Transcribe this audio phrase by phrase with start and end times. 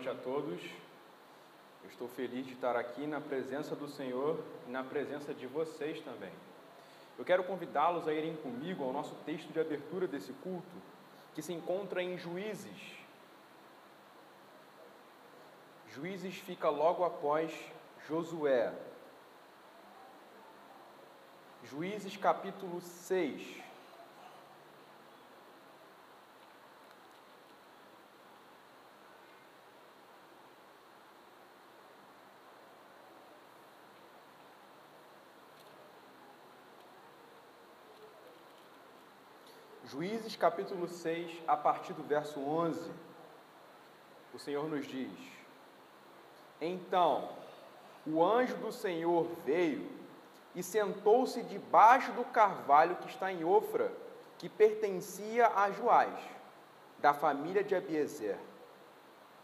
[0.00, 0.62] noite a todos.
[1.84, 6.00] Eu estou feliz de estar aqui na presença do Senhor e na presença de vocês
[6.00, 6.32] também.
[7.18, 10.74] Eu quero convidá-los a irem comigo ao nosso texto de abertura desse culto,
[11.34, 12.96] que se encontra em Juízes.
[15.88, 17.52] Juízes fica logo após
[18.08, 18.72] Josué.
[21.64, 23.69] Juízes capítulo 6.
[40.00, 42.90] Juízes capítulo 6, a partir do verso 11,
[44.32, 45.12] o Senhor nos diz:
[46.58, 47.28] Então,
[48.06, 49.90] o anjo do Senhor veio
[50.54, 53.92] e sentou-se debaixo do carvalho que está em Ofra,
[54.38, 56.18] que pertencia a Joás,
[56.98, 58.38] da família de Abiezer.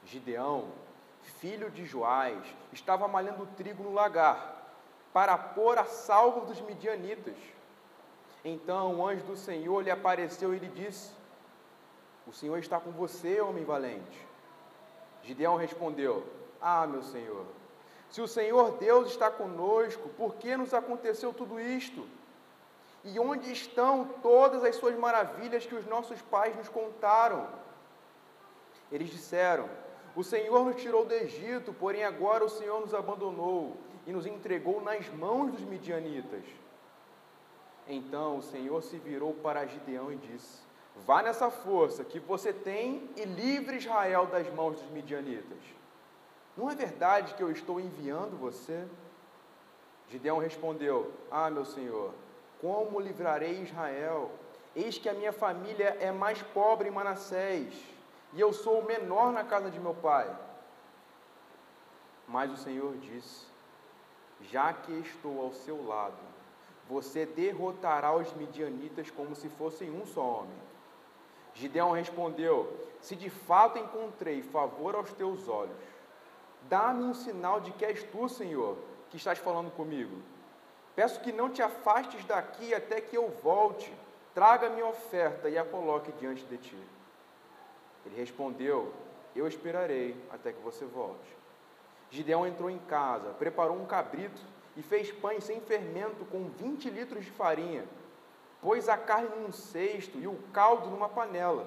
[0.07, 0.73] Gideão,
[1.21, 4.73] filho de Joás, estava malhando trigo no lagar,
[5.13, 7.37] para pôr a salvo dos midianitas
[8.49, 11.11] então o anjo do Senhor lhe apareceu e lhe disse:
[12.27, 14.27] O Senhor está com você, homem valente.
[15.23, 16.25] Gideão respondeu:
[16.61, 17.45] Ah, meu Senhor,
[18.09, 22.07] se o Senhor Deus está conosco, por que nos aconteceu tudo isto?
[23.05, 27.49] E onde estão todas as suas maravilhas que os nossos pais nos contaram?
[28.93, 29.69] Eles disseram:
[30.15, 34.81] O Senhor nos tirou do Egito, porém agora o Senhor nos abandonou e nos entregou
[34.81, 36.45] nas mãos dos midianitas.
[37.89, 40.61] Então o Senhor se virou para Gideão e disse:
[41.05, 45.59] Vá nessa força que você tem e livre Israel das mãos dos midianitas.
[46.57, 48.87] Não é verdade que eu estou enviando você?
[50.09, 52.13] Gideão respondeu: Ah, meu senhor,
[52.61, 54.31] como livrarei Israel?
[54.75, 57.75] Eis que a minha família é mais pobre em Manassés,
[58.33, 60.35] e eu sou o menor na casa de meu pai.
[62.27, 63.47] Mas o Senhor disse:
[64.41, 66.36] Já que estou ao seu lado,
[66.89, 70.59] você derrotará os midianitas como se fossem um só homem.
[71.55, 75.77] Gideão respondeu: Se de fato encontrei favor aos teus olhos,
[76.69, 78.77] dá-me um sinal de que és tu, Senhor,
[79.11, 80.17] que estás falando comigo.
[80.95, 83.93] Peço que não te afastes daqui até que eu volte.
[84.35, 86.79] Traga minha oferta e a coloque diante de ti.
[88.05, 88.93] Ele respondeu:
[89.35, 91.37] Eu esperarei até que você volte.
[92.11, 94.41] Gideão entrou em casa, preparou um cabrito
[94.77, 97.85] e fez pães sem fermento com 20 litros de farinha.
[98.61, 101.67] Pôs a carne num cesto e o caldo numa panela.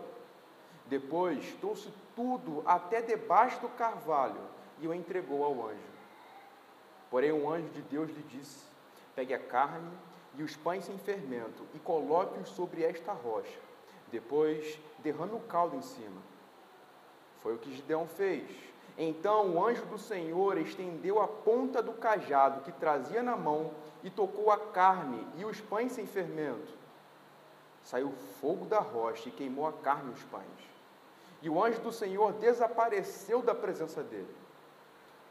[0.86, 4.42] Depois trouxe tudo até debaixo do carvalho
[4.80, 5.90] e o entregou ao anjo.
[7.10, 8.64] Porém, o anjo de Deus lhe disse:
[9.16, 9.92] Pegue a carne
[10.36, 13.60] e os pães sem fermento e coloque-os sobre esta rocha.
[14.12, 16.22] Depois, derrame o caldo em cima.
[17.42, 18.69] Foi o que Gideão fez
[19.02, 23.72] então o anjo do Senhor estendeu a ponta do cajado que trazia na mão
[24.04, 26.78] e tocou a carne e os pães sem fermento.
[27.82, 28.12] Saiu
[28.42, 30.44] fogo da rocha e queimou a carne e os pães.
[31.42, 34.36] E o anjo do Senhor desapareceu da presença dele.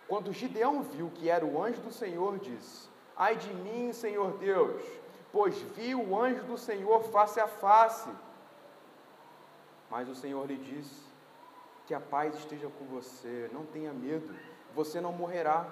[0.09, 4.83] Quando Gideão viu que era o anjo do Senhor, disse: Ai de mim, Senhor Deus,
[5.31, 8.09] pois vi o anjo do Senhor face a face.
[9.91, 11.08] Mas o Senhor lhe disse:
[11.89, 14.37] que a paz esteja com você, não tenha medo,
[14.75, 15.67] você não morrerá.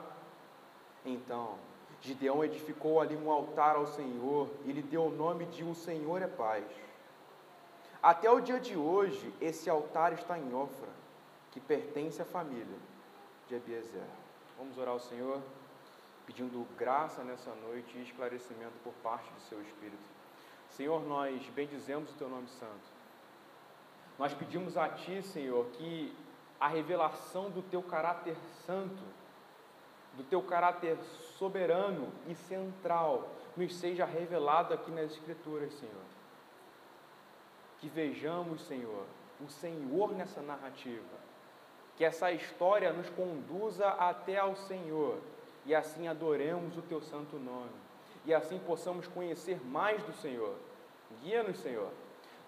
[1.04, 1.58] Então,
[2.00, 6.22] Gideão edificou ali um altar ao Senhor e lhe deu o nome de O Senhor
[6.22, 6.64] é Paz.
[8.02, 10.88] Até o dia de hoje, esse altar está em Ofra,
[11.52, 12.78] que pertence à família
[13.46, 14.00] de Abiezer.
[14.56, 15.42] Vamos orar ao Senhor,
[16.24, 19.98] pedindo graça nessa noite e esclarecimento por parte do seu Espírito.
[20.70, 22.95] Senhor, nós bendizemos o teu nome santo.
[24.18, 26.14] Nós pedimos a Ti, Senhor, que
[26.58, 29.02] a revelação do Teu caráter santo,
[30.14, 30.96] do Teu caráter
[31.38, 36.04] soberano e central, nos seja revelado aqui nas Escrituras, Senhor.
[37.78, 39.04] Que vejamos, Senhor,
[39.38, 41.26] o Senhor nessa narrativa.
[41.96, 45.18] Que essa história nos conduza até ao Senhor
[45.66, 47.70] e assim adoremos o Teu santo nome.
[48.24, 50.56] E assim possamos conhecer mais do Senhor.
[51.22, 51.90] Guia-nos, Senhor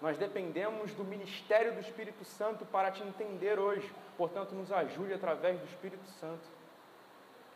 [0.01, 3.93] nós dependemos do ministério do Espírito Santo para te entender hoje.
[4.17, 6.47] Portanto, nos ajude através do Espírito Santo.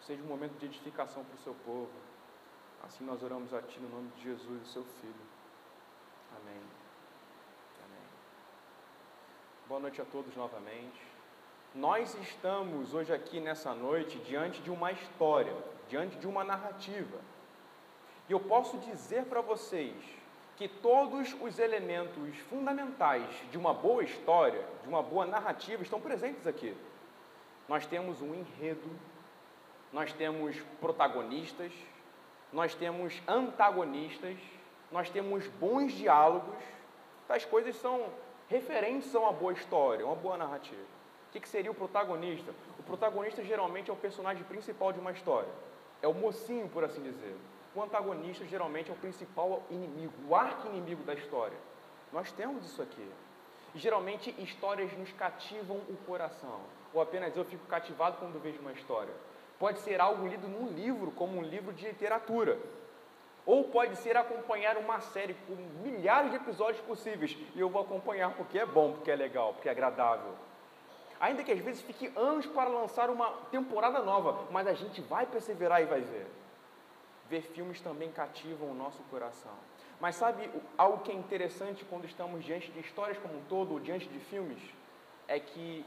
[0.01, 1.91] Seja um momento de edificação para o seu povo.
[2.83, 5.13] Assim nós oramos a Ti no nome de Jesus, o seu Filho.
[6.35, 6.61] Amém.
[7.85, 8.07] Amém.
[9.69, 11.01] Boa noite a todos novamente.
[11.73, 15.55] Nós estamos hoje aqui nessa noite diante de uma história,
[15.87, 17.19] diante de uma narrativa.
[18.27, 19.95] E eu posso dizer para vocês
[20.55, 26.45] que todos os elementos fundamentais de uma boa história, de uma boa narrativa, estão presentes
[26.45, 26.75] aqui.
[27.67, 28.89] nós temos um enredo,
[29.91, 31.71] nós temos protagonistas,
[32.51, 34.37] nós temos antagonistas,
[34.91, 36.63] nós temos bons diálogos.
[37.27, 38.09] Tais coisas são
[38.47, 40.81] referentes a uma boa história, uma boa narrativa.
[41.29, 42.53] O que, seria o protagonista?
[42.77, 45.49] O protagonista geralmente é o personagem principal de uma história.
[45.99, 47.35] É o mocinho, por assim dizer.
[47.75, 51.57] O antagonista geralmente é o principal inimigo, o arqui-inimigo da história.
[52.11, 53.07] Nós temos isso aqui.
[53.73, 56.61] Geralmente histórias nos cativam o coração.
[56.93, 59.13] Ou apenas eu fico cativado quando vejo uma história.
[59.57, 62.59] Pode ser algo lido num livro, como um livro de literatura.
[63.45, 67.35] Ou pode ser acompanhar uma série com milhares de episódios possíveis.
[67.55, 70.33] E eu vou acompanhar porque é bom, porque é legal, porque é agradável.
[71.19, 75.25] Ainda que às vezes fique anos para lançar uma temporada nova, mas a gente vai
[75.25, 76.27] perseverar e vai ver.
[77.33, 79.57] Ver filmes também cativam o nosso coração.
[79.99, 80.47] Mas sabe
[80.77, 84.19] algo que é interessante quando estamos diante de histórias como um todo, ou diante de
[84.19, 84.61] filmes?
[85.27, 85.83] É que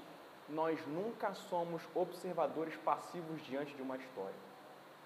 [0.48, 4.34] nós nunca somos observadores passivos diante de uma história.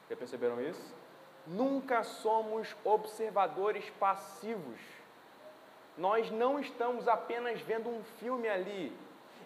[0.09, 0.95] Já perceberam isso?
[1.47, 4.81] Nunca somos observadores passivos.
[5.99, 8.97] Nós não estamos apenas vendo um filme ali.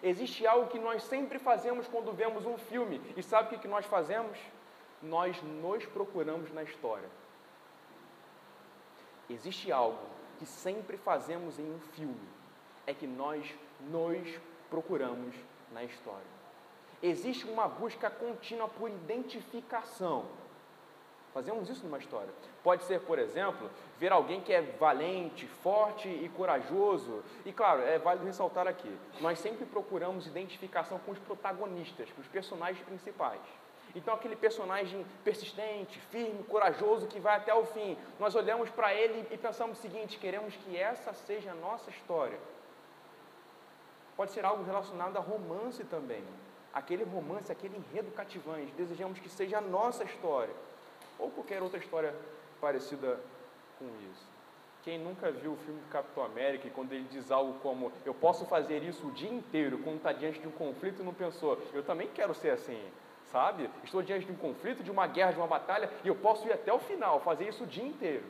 [0.01, 3.01] Existe algo que nós sempre fazemos quando vemos um filme.
[3.17, 4.39] E sabe o que nós fazemos?
[5.05, 7.09] Nós nos procuramos na história.
[9.29, 9.99] Existe algo
[10.37, 12.27] que sempre fazemos em um filme.
[12.85, 13.45] É que nós
[13.89, 14.27] nos
[14.69, 15.35] procuramos
[15.71, 16.35] na história.
[17.01, 20.25] Existe uma busca contínua por identificação.
[21.33, 22.29] Fazemos isso numa história.
[22.63, 23.69] Pode ser, por exemplo,
[23.99, 27.23] ver alguém que é valente, forte e corajoso.
[27.45, 32.27] E claro, é válido ressaltar aqui: nós sempre procuramos identificação com os protagonistas, com os
[32.27, 33.41] personagens principais.
[33.95, 39.25] Então, aquele personagem persistente, firme, corajoso, que vai até o fim, nós olhamos para ele
[39.31, 42.37] e pensamos o seguinte: queremos que essa seja a nossa história.
[44.17, 46.23] Pode ser algo relacionado a romance também.
[46.73, 50.53] Aquele romance, aquele enredo cativante, desejamos que seja a nossa história
[51.17, 52.13] ou qualquer outra história
[52.59, 53.19] parecida
[53.79, 54.35] com isso.
[54.83, 58.13] Quem nunca viu o filme do Capitão América e quando ele diz algo como eu
[58.13, 61.83] posso fazer isso o dia inteiro quando está diante de um conflito não pensou, eu
[61.83, 62.79] também quero ser assim,
[63.35, 63.69] sabe?
[63.83, 66.53] Estou diante de um conflito, de uma guerra, de uma batalha e eu posso ir
[66.53, 68.23] até o final, fazer isso o dia inteiro.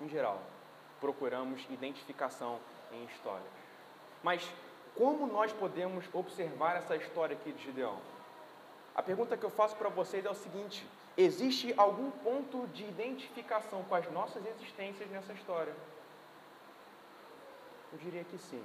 [0.00, 0.42] Em geral,
[1.00, 2.58] procuramos identificação
[2.90, 3.46] em histórias.
[4.24, 4.52] Mas
[4.96, 7.96] como nós podemos observar essa história aqui de Gideão?
[8.92, 10.84] A pergunta que eu faço para vocês é o seguinte:
[11.16, 15.74] existe algum ponto de identificação com as nossas existências nessa história?
[17.92, 18.64] Eu diria que sim,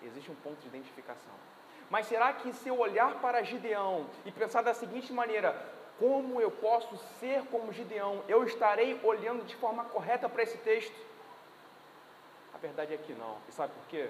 [0.00, 1.49] existe um ponto de identificação.
[1.90, 5.60] Mas será que se eu olhar para Gideão e pensar da seguinte maneira,
[5.98, 10.94] como eu posso ser como Gideão, eu estarei olhando de forma correta para esse texto?
[12.54, 13.38] A verdade é que não.
[13.48, 14.08] E sabe por quê?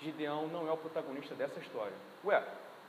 [0.00, 1.92] Gideão não é o protagonista dessa história.
[2.24, 2.42] Ué,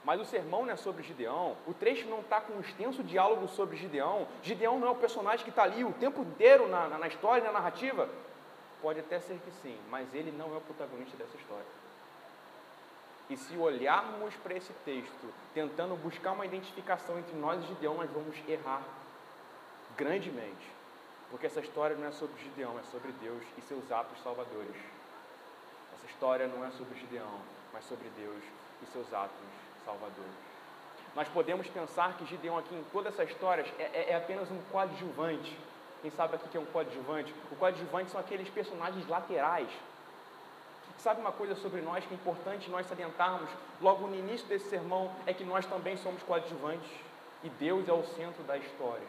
[0.06, 3.48] mas o sermão não é sobre Gideão, o trecho não está com um extenso diálogo
[3.50, 4.26] sobre Gideão.
[4.42, 7.44] Gideão não é o personagem que está ali o tempo inteiro na, na, na história,
[7.44, 8.08] na narrativa.
[8.82, 11.66] Pode até ser que sim, mas ele não é o protagonista dessa história.
[13.30, 18.10] E se olharmos para esse texto, tentando buscar uma identificação entre nós e Gideão, nós
[18.10, 18.82] vamos errar
[19.96, 20.80] grandemente.
[21.30, 24.76] Porque essa história não é sobre Gideão, é sobre Deus e seus atos salvadores.
[25.94, 27.40] Essa história não é sobre Gideão,
[27.72, 28.44] mas sobre Deus
[28.82, 29.38] e seus atos
[29.86, 30.50] salvadores.
[31.16, 34.60] Nós podemos pensar que Gideão aqui em toda essa história é, é, é apenas um
[34.72, 35.58] coadjuvante.
[36.02, 37.34] Quem sabe aqui que é um coadjuvante?
[37.52, 39.70] O coadjuvante são aqueles personagens laterais.
[41.00, 43.50] Sabe uma coisa sobre nós que é importante nós salientarmos
[43.82, 45.10] logo no início desse sermão?
[45.26, 46.92] É que nós também somos coadjuvantes.
[47.42, 49.08] E Deus é o centro da história.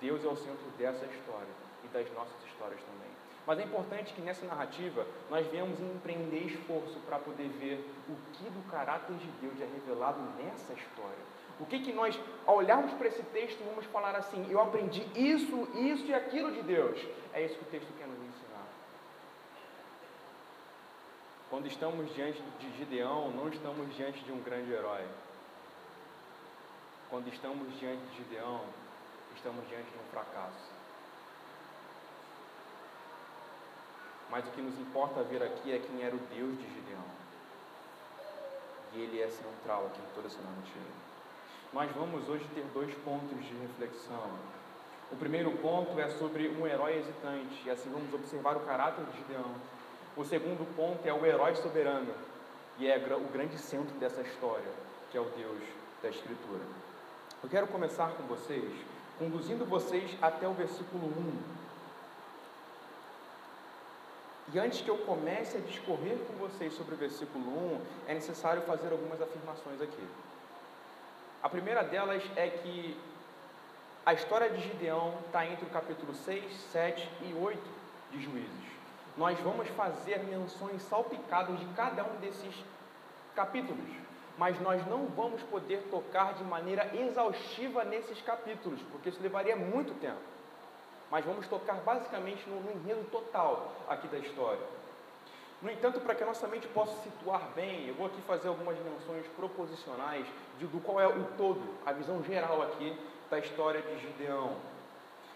[0.00, 3.08] Deus é o centro dessa história e das nossas histórias também.
[3.46, 8.50] Mas é importante que nessa narrativa nós venhamos empreender esforço para poder ver o que
[8.50, 11.28] do caráter de Deus é revelado nessa história.
[11.60, 15.68] O que, que nós, ao olharmos para esse texto, vamos falar assim: eu aprendi isso,
[15.74, 17.00] isso e aquilo de Deus.
[17.32, 18.17] É isso que o texto quer nos
[21.50, 25.04] Quando estamos diante de Gideão, não estamos diante de um grande herói.
[27.08, 28.60] Quando estamos diante de Gideão,
[29.34, 30.70] estamos diante de um fracasso.
[34.30, 37.04] Mas o que nos importa ver aqui é quem era o Deus de Gideão.
[38.92, 41.08] E ele é central aqui em toda essa narrativa.
[41.72, 44.30] Nós vamos hoje ter dois pontos de reflexão.
[45.10, 49.16] O primeiro ponto é sobre um herói hesitante, e assim vamos observar o caráter de
[49.16, 49.77] Gideão.
[50.18, 52.12] O segundo ponto é o herói soberano,
[52.76, 54.70] e é o grande centro dessa história,
[55.10, 55.62] que é o Deus
[56.02, 56.64] da Escritura.
[57.40, 58.70] Eu quero começar com vocês,
[59.16, 61.58] conduzindo vocês até o versículo 1
[64.52, 68.62] e antes que eu comece a discorrer com vocês sobre o versículo 1, é necessário
[68.62, 70.08] fazer algumas afirmações aqui.
[71.42, 72.98] A primeira delas é que
[74.06, 77.62] a história de Gideão está entre o capítulo 6, 7 e 8
[78.10, 78.77] de Juízes.
[79.18, 82.54] Nós vamos fazer menções salpicadas de cada um desses
[83.34, 83.90] capítulos,
[84.38, 89.92] mas nós não vamos poder tocar de maneira exaustiva nesses capítulos, porque isso levaria muito
[90.00, 90.20] tempo.
[91.10, 94.62] Mas vamos tocar basicamente no, enredo total aqui da história.
[95.60, 98.78] No entanto, para que a nossa mente possa situar bem, eu vou aqui fazer algumas
[98.78, 100.28] menções proposicionais
[100.60, 102.96] de, do qual é o todo, a visão geral aqui
[103.28, 104.54] da história de Gideão.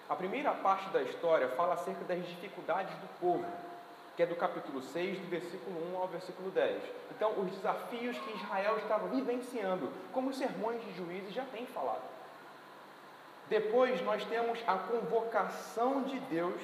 [0.09, 3.45] A primeira parte da história fala acerca das dificuldades do povo,
[4.17, 6.83] que é do capítulo 6, do versículo 1 ao versículo 10.
[7.15, 12.03] Então, os desafios que Israel estava vivenciando, como os sermões de juízes já têm falado.
[13.49, 16.61] Depois, nós temos a convocação de Deus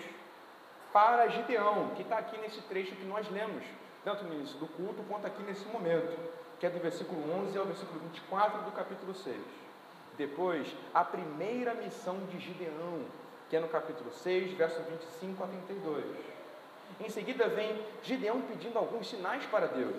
[0.92, 3.64] para Gideão, que está aqui nesse trecho que nós lemos,
[4.04, 6.18] tanto no início do culto quanto aqui nesse momento,
[6.58, 9.36] que é do versículo 11 ao versículo 24 do capítulo 6.
[10.16, 13.02] Depois, a primeira missão de Gideão,
[13.48, 16.37] que é no capítulo 6, verso 25 a 32.
[17.00, 19.96] Em seguida vem Gideão pedindo alguns sinais para Deus.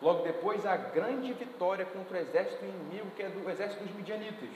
[0.00, 4.50] Logo depois, a grande vitória contra o exército inimigo, que é do exército dos midianitas.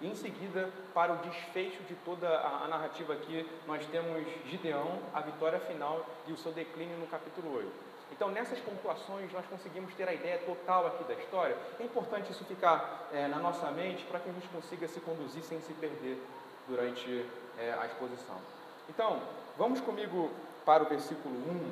[0.00, 5.20] E em seguida, para o desfecho de toda a, narrativa aqui, nós temos Gideão, a
[5.20, 7.72] vitória final e o seu declínio no capítulo 8.
[8.12, 11.56] Então, nessas pontuações, nós conseguimos ter a ideia total aqui da história.
[11.80, 15.42] É importante isso ficar é, na nossa mente para que a gente consiga se conduzir
[15.42, 16.22] sem se perder
[16.68, 17.24] durante
[17.58, 18.36] é, a exposição.
[18.88, 19.20] Então,
[19.56, 20.30] vamos comigo
[20.64, 21.70] para o versículo 1.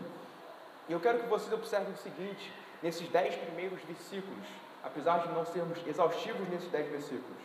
[0.89, 4.47] E eu quero que vocês observem o seguinte, nesses dez primeiros versículos,
[4.83, 7.39] apesar de não sermos exaustivos nesses dez versículos.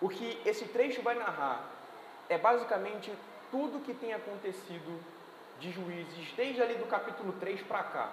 [0.00, 1.70] O que esse trecho vai narrar
[2.28, 3.12] é basicamente
[3.50, 5.00] tudo que tem acontecido
[5.60, 8.10] de juízes, desde ali do capítulo 3 para cá,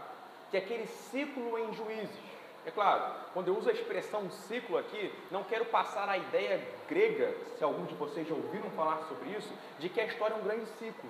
[0.51, 2.28] que é aquele ciclo em juízes.
[2.69, 3.01] É claro,
[3.33, 7.89] quando eu uso a expressão ciclo aqui, não quero passar a ideia grega, se alguns
[7.89, 11.09] de vocês já ouviram falar sobre isso, de que a história é um grande ciclo.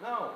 [0.00, 0.32] Não.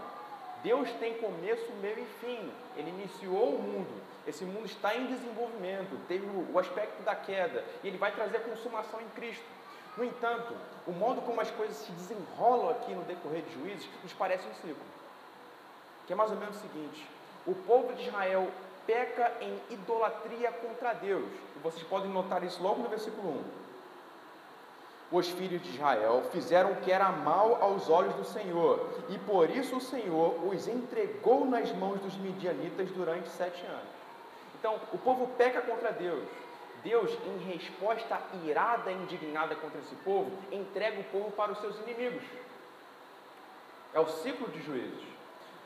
[0.63, 2.53] Deus tem começo, meio e fim.
[2.77, 4.01] Ele iniciou o mundo.
[4.29, 8.41] Esse mundo está em desenvolvimento, teve o aspecto da queda, e ele vai trazer a
[8.41, 9.45] consumação em Cristo.
[9.97, 10.55] No entanto,
[10.87, 14.55] o modo como as coisas se desenrolam aqui no decorrer de juízes nos parece um
[14.55, 14.87] ciclo.
[16.07, 17.05] Que é mais ou menos o seguinte:
[17.45, 18.49] o povo de Israel
[18.87, 21.31] peca em idolatria contra Deus.
[21.57, 23.65] E vocês podem notar isso logo no versículo 1
[25.15, 29.49] os filhos de Israel fizeram o que era mal aos olhos do Senhor, e por
[29.49, 33.95] isso o Senhor os entregou nas mãos dos midianitas durante sete anos.
[34.59, 36.27] Então, o povo peca contra Deus,
[36.83, 41.79] Deus, em resposta irada e indignada contra esse povo, entrega o povo para os seus
[41.81, 42.25] inimigos.
[43.93, 45.05] É o ciclo de juízes.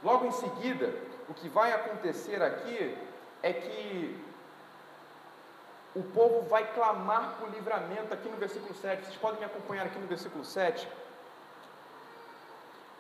[0.02, 0.94] Logo em seguida,
[1.28, 2.96] o que vai acontecer aqui
[3.42, 4.24] é que
[5.94, 9.04] o povo vai clamar por livramento aqui no versículo 7.
[9.04, 10.86] Vocês podem me acompanhar aqui no versículo 7.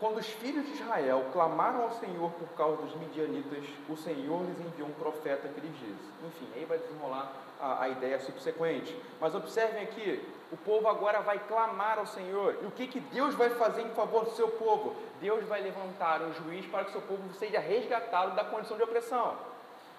[0.00, 4.60] Quando os filhos de Israel clamaram ao Senhor por causa dos midianitas, o Senhor lhes
[4.60, 6.12] enviou um profeta que lhes disse.
[6.24, 8.96] Enfim, aí vai desenrolar a, a, ideia subsequente.
[9.20, 12.58] Mas observem aqui, o povo agora vai clamar ao Senhor.
[12.62, 14.94] E o que, que Deus vai fazer em favor do seu povo?
[15.20, 18.84] Deus vai levantar um juiz para que o seu povo seja resgatado da condição de
[18.84, 19.36] opressão.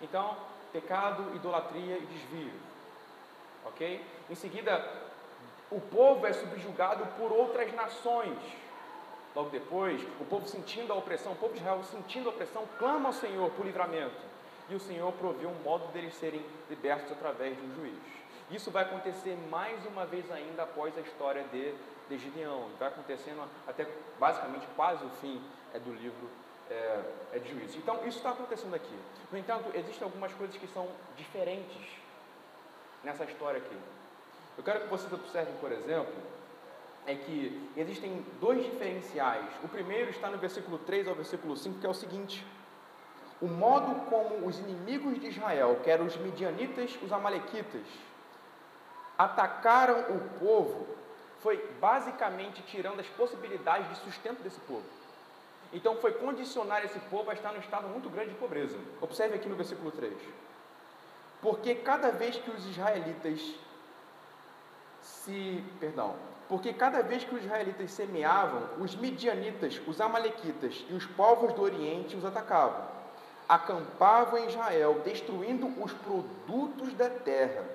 [0.01, 0.37] Então,
[0.71, 2.53] pecado, idolatria e desvio.
[3.65, 4.03] Ok?
[4.29, 4.87] Em seguida,
[5.69, 8.37] o povo é subjugado por outras nações.
[9.35, 13.09] Logo depois, o povo sentindo a opressão, o povo de Israel sentindo a opressão, clama
[13.09, 14.29] ao Senhor por livramento
[14.69, 17.97] e o Senhor proviu um modo deles serem libertos através de um juiz.
[18.51, 21.73] Isso vai acontecer mais uma vez ainda após a história de,
[22.07, 22.69] de Gideão.
[22.79, 23.87] Vai acontecendo até
[24.19, 25.41] basicamente quase o fim
[25.73, 26.29] é, do livro
[26.69, 27.01] é,
[27.33, 27.75] é de juízes.
[27.77, 28.97] Então, isso está acontecendo aqui.
[29.31, 31.87] No entanto, existem algumas coisas que são diferentes
[33.03, 33.77] nessa história aqui.
[34.57, 36.13] Eu quero que vocês observem, por exemplo,
[37.05, 39.45] é que existem dois diferenciais.
[39.63, 42.45] O primeiro está no versículo 3 ao versículo 5, que é o seguinte:
[43.41, 47.87] o modo como os inimigos de Israel, que eram os midianitas, os amalequitas,
[49.17, 50.87] atacaram o povo,
[51.39, 54.83] foi basicamente tirando as possibilidades de sustento desse povo.
[55.71, 58.77] Então foi condicionar esse povo a estar num estado muito grande de pobreza.
[59.01, 60.13] Observe aqui no versículo 3.
[61.41, 63.55] Porque cada vez que os israelitas
[65.01, 66.15] se, perdão,
[66.47, 71.61] porque cada vez que os israelitas semeavam, os midianitas, os amalequitas e os povos do
[71.61, 72.99] Oriente os atacavam
[73.49, 77.65] acampavam em Israel, destruindo os produtos da terra,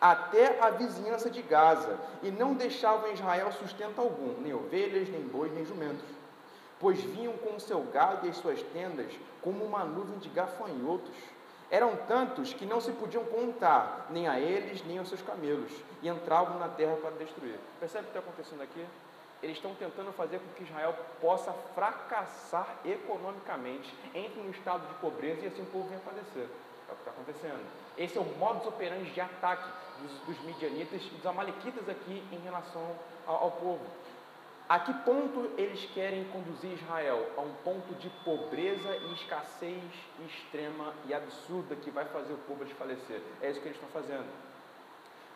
[0.00, 5.20] até a vizinhança de Gaza, e não deixavam em Israel sustento algum, nem ovelhas, nem
[5.20, 6.02] bois, nem jumentos,
[6.80, 11.14] pois vinham com o seu gado e as suas tendas como uma nuvem de gafanhotos.
[11.70, 15.70] Eram tantos que não se podiam contar, nem a eles, nem aos seus camelos,
[16.02, 17.60] e entravam na terra para destruir.
[17.78, 18.84] Percebe o que está acontecendo aqui?
[19.42, 25.42] Eles estão tentando fazer com que Israel possa fracassar economicamente, entre no estado de pobreza
[25.42, 26.48] e assim o povo venha padecer.
[26.88, 27.64] É o que está acontecendo.
[27.96, 29.68] Esse é o modus operandi de ataque
[30.02, 32.82] dos, dos midianitas e dos amalequitas aqui em relação
[33.26, 33.86] ao, ao povo.
[34.70, 37.28] A que ponto eles querem conduzir Israel?
[37.36, 39.82] A um ponto de pobreza e escassez
[40.24, 43.20] extrema e absurda que vai fazer o povo desfalecer.
[43.42, 44.28] É isso que eles estão fazendo.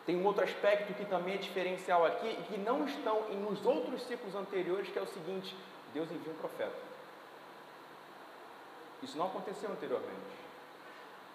[0.05, 4.03] Tem um outro aspecto que também é diferencial aqui e que não estão nos outros
[4.03, 5.53] ciclos anteriores, que é o seguinte:
[5.93, 6.79] Deus envia um profeta.
[9.03, 10.15] Isso não aconteceu anteriormente.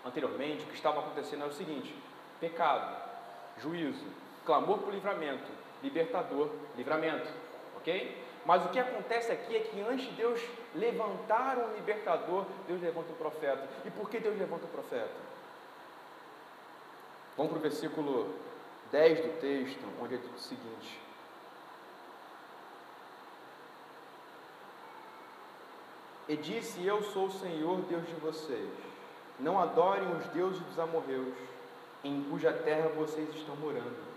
[0.06, 1.94] Anteriormente, o que estava acontecendo era o seguinte:
[2.40, 2.96] pecado,
[3.58, 4.06] juízo,
[4.46, 5.52] clamor por livramento,
[5.82, 7.49] libertador, livramento.
[7.80, 8.30] Ok?
[8.44, 10.40] Mas o que acontece aqui é que antes de Deus
[10.74, 13.68] levantar um libertador, Deus levanta um profeta.
[13.84, 15.14] E por que Deus levanta um profeta?
[17.36, 18.34] Vamos para o versículo
[18.90, 21.00] 10 do texto, onde é o seguinte:
[26.28, 28.70] E disse: Eu sou o Senhor Deus de vocês.
[29.38, 31.34] Não adorem os deuses dos amorreus,
[32.04, 34.09] em cuja terra vocês estão morando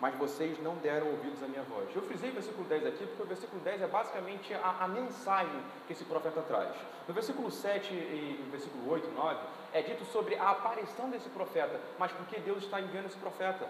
[0.00, 1.88] mas vocês não deram ouvidos à minha voz.
[1.94, 5.60] Eu frisei o versículo 10 aqui, porque o versículo 10 é basicamente a, a mensagem
[5.86, 6.74] que esse profeta traz.
[7.06, 9.38] No versículo 7 e no versículo 8 e 9,
[9.72, 13.68] é dito sobre a aparição desse profeta, mas por que Deus está enviando esse profeta?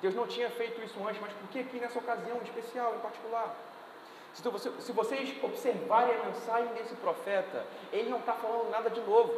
[0.00, 3.56] Deus não tinha feito isso antes, mas por que aqui nessa ocasião especial, em particular?
[4.34, 9.32] Se, vocês observarem a mensagem desse profeta, ele não está falando nada de novo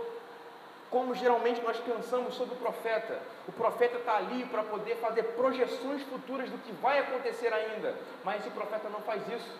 [0.90, 3.21] como geralmente nós pensamos sobre o profeta.
[3.47, 8.40] O profeta está ali para poder fazer projeções futuras do que vai acontecer ainda, mas
[8.40, 9.54] esse profeta não faz isso.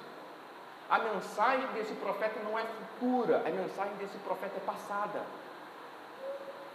[0.88, 5.20] A mensagem desse profeta não é futura, a mensagem desse profeta é passada.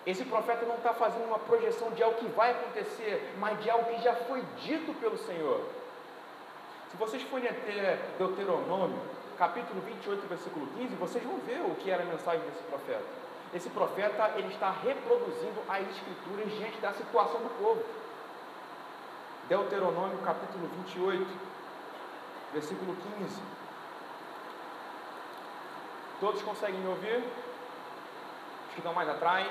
[0.06, 3.86] Esse profeta não está fazendo uma projeção de algo que vai acontecer, mas de algo
[3.86, 5.62] que já foi dito pelo Senhor.
[6.92, 9.00] Se vocês forem até Deuteronômio,
[9.40, 13.70] capítulo 28, versículo 15, vocês vão ver o que era a mensagem desse profeta esse
[13.70, 17.84] profeta ele está reproduzindo as escrituras diante da situação do povo.
[19.48, 21.28] Deuteronômio capítulo 28,
[22.54, 23.42] versículo 15.
[26.20, 27.18] Todos conseguem me ouvir?
[27.18, 29.48] Os que estão mais atrás.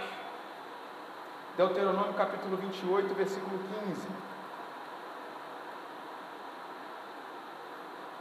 [1.57, 4.09] Deuteronômio capítulo 28, versículo 15.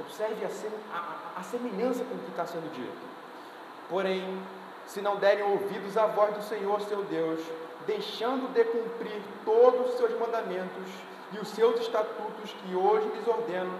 [0.02, 3.12] Observe a, a, a semelhança com o que está sendo dito.
[3.90, 4.42] Porém,
[4.92, 7.40] se não derem ouvidos à voz do Senhor seu Deus,
[7.88, 10.90] deixando de cumprir todos os seus mandamentos
[11.32, 13.72] e os seus estatutos que hoje lhes ordeno,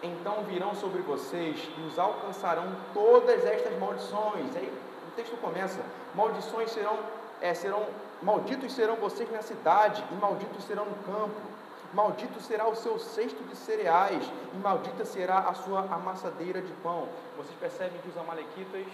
[0.00, 4.54] então virão sobre vocês e os alcançarão todas estas maldições.
[4.54, 4.72] Aí
[5.08, 5.80] o texto começa:
[6.14, 6.96] maldições serão,
[7.40, 7.84] é, serão,
[8.22, 11.50] malditos serão vocês na cidade, e malditos serão no campo.
[11.92, 14.22] Maldito será o seu cesto de cereais,
[14.54, 17.08] e maldita será a sua amassadeira de pão.
[17.36, 18.86] Vocês percebem que os amalequitas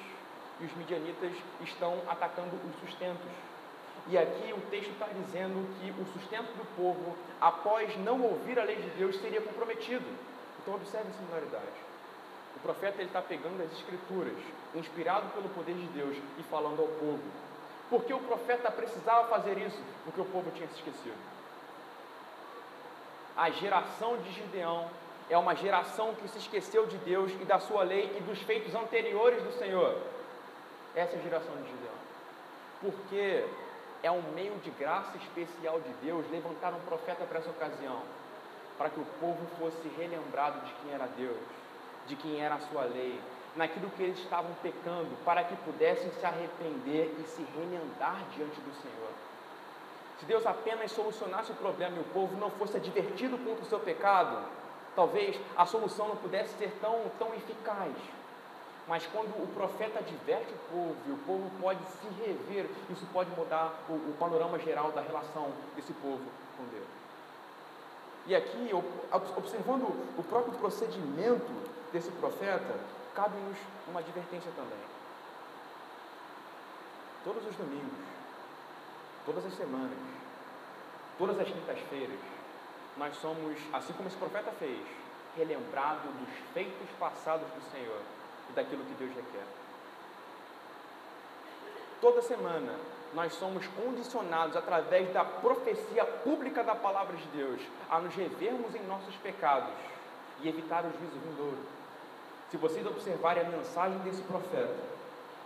[0.61, 3.31] e os midianitas estão atacando os sustentos.
[4.09, 8.64] E aqui o texto está dizendo que o sustento do povo, após não ouvir a
[8.64, 10.07] lei de Deus, seria comprometido.
[10.62, 11.87] Então observe a similaridade.
[12.57, 14.37] O profeta está pegando as escrituras,
[14.75, 17.23] inspirado pelo poder de Deus, e falando ao povo.
[17.90, 19.81] Porque o profeta precisava fazer isso?
[20.05, 21.19] Porque o povo tinha se esquecido.
[23.37, 24.88] A geração de Gideão
[25.29, 28.75] é uma geração que se esqueceu de Deus e da sua lei e dos feitos
[28.75, 30.01] anteriores do Senhor
[30.96, 31.94] essa geração de Gideão.
[32.80, 33.44] Porque
[34.02, 38.00] é um meio de graça especial de Deus levantar um profeta para essa ocasião,
[38.78, 41.37] para que o povo fosse relembrado de quem era Deus,
[42.06, 43.20] de quem era a sua lei,
[43.54, 48.74] naquilo que eles estavam pecando, para que pudessem se arrepender e se remendar diante do
[48.82, 49.11] Senhor.
[50.18, 53.80] Se Deus apenas solucionasse o problema e o povo não fosse advertido contra o seu
[53.80, 54.38] pecado,
[54.94, 57.92] talvez a solução não pudesse ser tão, tão eficaz.
[58.87, 63.31] Mas quando o profeta adverte o povo e o povo pode se rever, isso pode
[63.31, 66.25] mudar o, o panorama geral da relação desse povo
[66.57, 66.87] com Deus.
[68.27, 68.70] E aqui,
[69.37, 69.85] observando
[70.16, 71.53] o próprio procedimento
[71.92, 72.79] desse profeta,
[73.14, 73.57] cabe-nos
[73.88, 74.79] uma advertência também.
[77.25, 78.07] Todos os domingos,
[79.25, 79.99] todas as semanas,
[81.18, 82.20] todas as quintas-feiras,
[82.96, 84.81] nós somos, assim como esse profeta fez,
[85.37, 88.01] relembrado dos feitos passados do Senhor
[88.50, 89.44] e daquilo que Deus requer.
[92.00, 92.72] Toda semana
[93.14, 98.82] nós somos condicionados através da profecia pública da palavra de Deus a nos revermos em
[98.87, 99.72] nossos pecados
[100.42, 101.59] e evitar o juízo vindouro.
[102.50, 104.76] Se vocês observarem a mensagem desse profeta,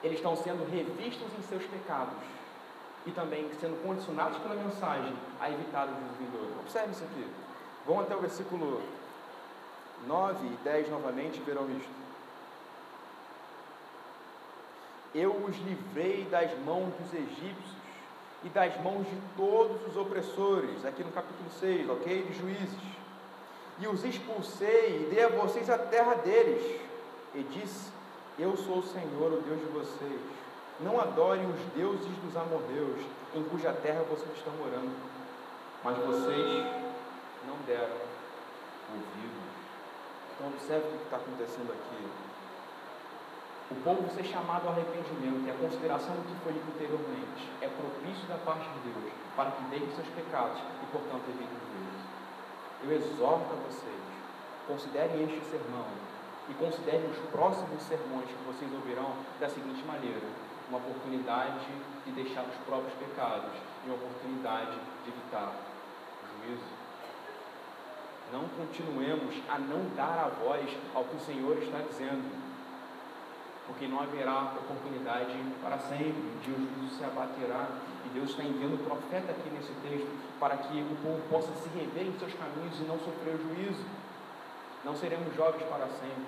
[0.03, 2.17] eles estão sendo revistos em seus pecados
[3.07, 6.61] e também sendo condicionados pela mensagem a evitar o juízo vindouro.
[6.61, 7.27] Observe isso aqui.
[7.87, 8.83] Vamos até o versículo
[10.07, 12.00] 9 e 10 novamente, verão isto.
[15.15, 17.75] Eu os livrei das mãos dos egípcios
[18.45, 22.23] e das mãos de todos os opressores, aqui no capítulo 6, ok?
[22.23, 22.71] De juízes.
[23.81, 26.81] E os expulsei e dei a vocês a terra deles.
[27.35, 27.91] E disse:
[28.39, 30.21] Eu sou o Senhor, o Deus de vocês.
[30.79, 33.01] Não adorem os deuses dos amorreus,
[33.35, 34.95] em cuja terra vocês estão morando.
[35.83, 36.67] Mas vocês
[37.47, 37.97] não deram
[38.95, 39.41] ouvido.
[40.35, 42.30] Então, observe o que está acontecendo aqui
[43.71, 47.69] o povo ser chamado ao arrependimento e a consideração do que foi dito anteriormente é
[47.71, 52.07] propício da parte de Deus para que deixem seus pecados e, portanto, evitem o juízo.
[52.83, 54.03] Eu exorto a vocês,
[54.67, 55.87] considerem este sermão
[56.51, 60.27] e considerem os próximos sermões que vocês ouvirão da seguinte maneira:
[60.69, 61.71] uma oportunidade
[62.05, 66.75] de deixar os próprios pecados e uma oportunidade de evitar o juízo.
[68.33, 72.50] Não continuemos a não dar a voz ao que o Senhor está dizendo
[73.71, 75.31] porque não haverá oportunidade
[75.63, 76.27] para sempre.
[76.43, 77.69] Dia o juízo se abaterá
[78.05, 81.69] e Deus está enviando o profeta aqui nesse texto para que o povo possa se
[81.79, 83.87] rever em seus caminhos e não sofrer o juízo.
[84.85, 86.27] Não seremos jovens para sempre.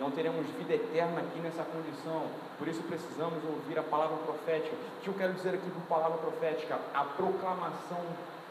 [0.00, 2.26] Não teremos vida eterna aqui nessa condição.
[2.58, 4.74] Por isso precisamos ouvir a palavra profética.
[4.74, 6.80] O que eu quero dizer aqui com palavra profética?
[6.92, 8.02] A proclamação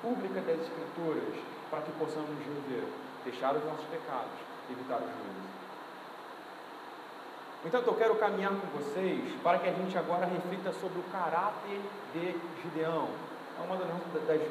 [0.02, 1.36] pública das Escrituras
[1.70, 2.88] para que possamos viver,
[3.26, 4.40] deixar os nossos pecados,
[4.70, 5.51] evitar o juízo.
[7.64, 11.80] Então eu quero caminhar com vocês para que a gente agora reflita sobre o caráter
[12.14, 13.08] de Gideão.
[13.60, 13.88] É uma das,
[14.26, 14.42] das,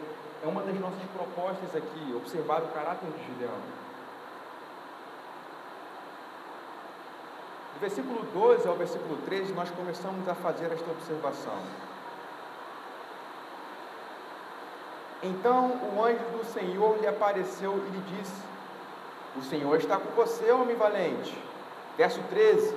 [0.45, 3.59] é uma das nossas propostas aqui, observar o caráter de Gideão.
[7.75, 11.59] Do versículo 12 ao versículo 13, nós começamos a fazer esta observação.
[15.23, 18.43] Então o anjo do Senhor lhe apareceu e lhe disse:
[19.37, 21.37] O Senhor está com você, homem valente.
[21.97, 22.75] Verso 13: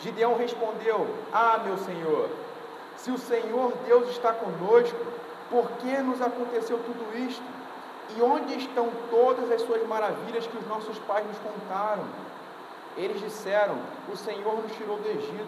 [0.00, 2.30] Gideão respondeu: Ah, meu senhor,
[2.96, 4.98] se o Senhor Deus está conosco,
[5.50, 7.44] por que nos aconteceu tudo isto?
[8.16, 12.04] E onde estão todas as suas maravilhas que os nossos pais nos contaram?
[12.96, 13.76] Eles disseram:
[14.12, 15.46] O Senhor nos tirou do Egito,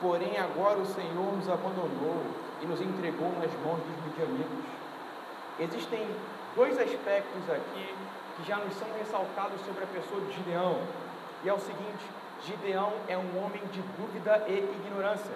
[0.00, 2.22] porém agora o Senhor nos abandonou
[2.62, 4.70] e nos entregou nas mãos dos midianitas.
[5.58, 6.06] Existem
[6.54, 7.94] dois aspectos aqui
[8.36, 10.78] que já nos são ressaltados sobre a pessoa de Gideão.
[11.44, 12.04] E é o seguinte:
[12.44, 15.34] Gideão é um homem de dúvida e ignorância.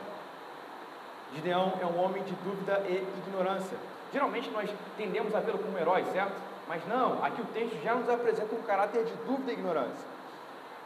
[1.34, 3.76] Gideão é um homem de dúvida e ignorância.
[4.12, 6.34] Geralmente nós tendemos a vê-lo como herói, certo?
[6.68, 10.06] Mas não, aqui o texto já nos apresenta um caráter de dúvida e ignorância.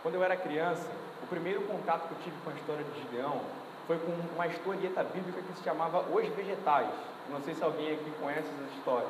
[0.03, 0.87] Quando eu era criança,
[1.23, 3.41] o primeiro contato que eu tive com a história de Gideão
[3.87, 6.91] foi com uma historieta bíblica que se chamava Os Vegetais.
[7.31, 9.09] Não sei se alguém aqui conhece essa história.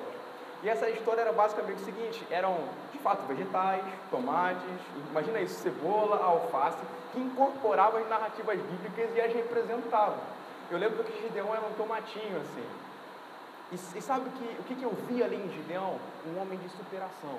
[0.65, 2.57] E essa história era basicamente o seguinte: eram
[2.91, 4.63] de fato vegetais, tomates,
[5.11, 6.79] imagina isso, cebola, alface,
[7.13, 10.17] que incorporavam as narrativas bíblicas e as representavam.
[10.71, 12.65] Eu lembro que Gideão era um tomatinho assim.
[13.73, 15.99] E, e sabe que, o que, que eu vi ali em Gideão?
[16.27, 17.39] Um homem de superação.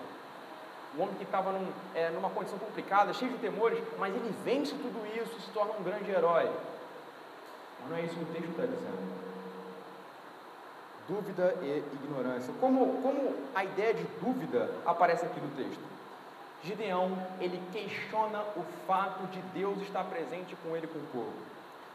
[0.96, 4.76] Um homem que estava num, é, numa condição complicada, cheio de temores, mas ele vence
[4.76, 6.50] tudo isso e se torna um grande herói.
[7.82, 9.25] Mas não é isso que o texto está dizendo
[11.08, 12.54] dúvida e ignorância.
[12.60, 15.84] Como, como a ideia de dúvida aparece aqui no texto?
[16.64, 21.34] Gideão, ele questiona o fato de Deus estar presente com ele com o povo.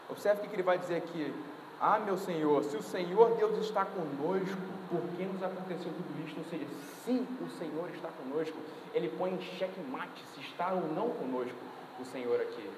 [0.09, 1.35] Observe o que ele vai dizer aqui.
[1.81, 4.57] Ah, meu Senhor, se o Senhor Deus está conosco,
[4.89, 6.39] por que nos aconteceu tudo isto?
[6.39, 6.67] Ou seja,
[7.05, 8.57] se o Senhor está conosco,
[8.95, 11.59] ele põe em xeque-mate se está ou não conosco
[11.99, 12.69] o Senhor aqui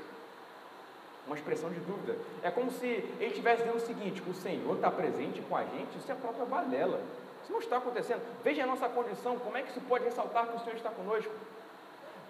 [1.26, 2.16] uma expressão de dúvida.
[2.42, 5.98] É como se ele estivesse dizendo o seguinte: o Senhor está presente com a gente,
[5.98, 7.00] isso é a própria balela.
[7.42, 8.22] Isso não está acontecendo.
[8.44, 11.32] Veja a nossa condição, como é que se pode ressaltar que o Senhor está conosco?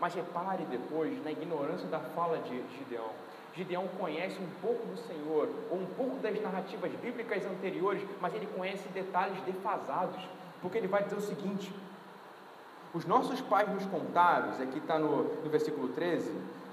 [0.00, 3.10] Mas repare depois na ignorância da fala de Gideão.
[3.54, 8.48] Gideão conhece um pouco do Senhor, ou um pouco das narrativas bíblicas anteriores, mas ele
[8.56, 10.26] conhece detalhes defasados,
[10.62, 11.70] porque ele vai dizer o seguinte:
[12.94, 16.30] os nossos pais nos contaram, aqui está no, no versículo 13,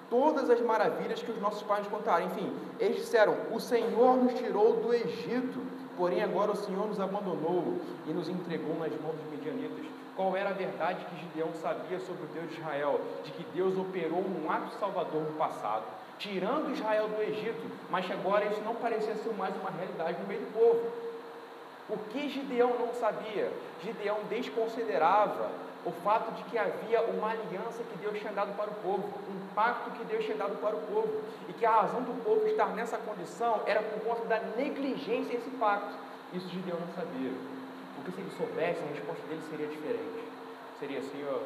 [0.10, 2.26] todas as maravilhas que os nossos pais nos contaram.
[2.26, 5.60] Enfim, eles disseram: O Senhor nos tirou do Egito,
[5.95, 9.86] porém agora o Senhor nos abandonou e nos entregou nas mãos dos medianitas.
[10.15, 13.00] Qual era a verdade que Gideão sabia sobre o Deus de Israel?
[13.24, 15.84] De que Deus operou um ato salvador no passado,
[16.17, 20.28] tirando Israel do Egito, mas que agora isso não parecia ser mais uma realidade no
[20.28, 20.91] meio do povo.
[21.89, 23.50] O que Gideão não sabia?
[23.82, 25.50] Gideão desconsiderava
[25.86, 29.54] o fato de que havia uma aliança que Deus tinha dado para o povo, um
[29.54, 32.68] pacto que Deus tinha dado para o povo, e que a razão do povo estar
[32.76, 35.94] nessa condição era por conta da negligência desse pacto.
[36.34, 37.32] Isso Gideão não sabia.
[37.96, 40.24] Porque se ele soubesse, a resposta dele seria diferente.
[40.80, 41.39] Seria assim, ó,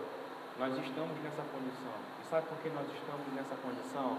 [0.59, 1.95] nós estamos nessa condição.
[2.21, 4.17] E sabe por que nós estamos nessa condição?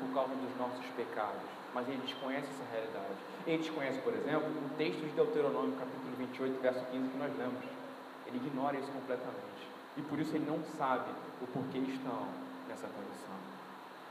[0.00, 1.42] Por causa dos nossos pecados.
[1.72, 3.18] Mas ele desconhece essa realidade.
[3.46, 7.83] Ele desconhece, por exemplo, o texto de Deuteronômio, capítulo 28, verso 15, que nós lemos.
[8.26, 9.68] Ele ignora isso completamente.
[9.96, 11.10] E por isso ele não sabe
[11.40, 12.26] o porquê estão
[12.68, 13.34] nessa condição.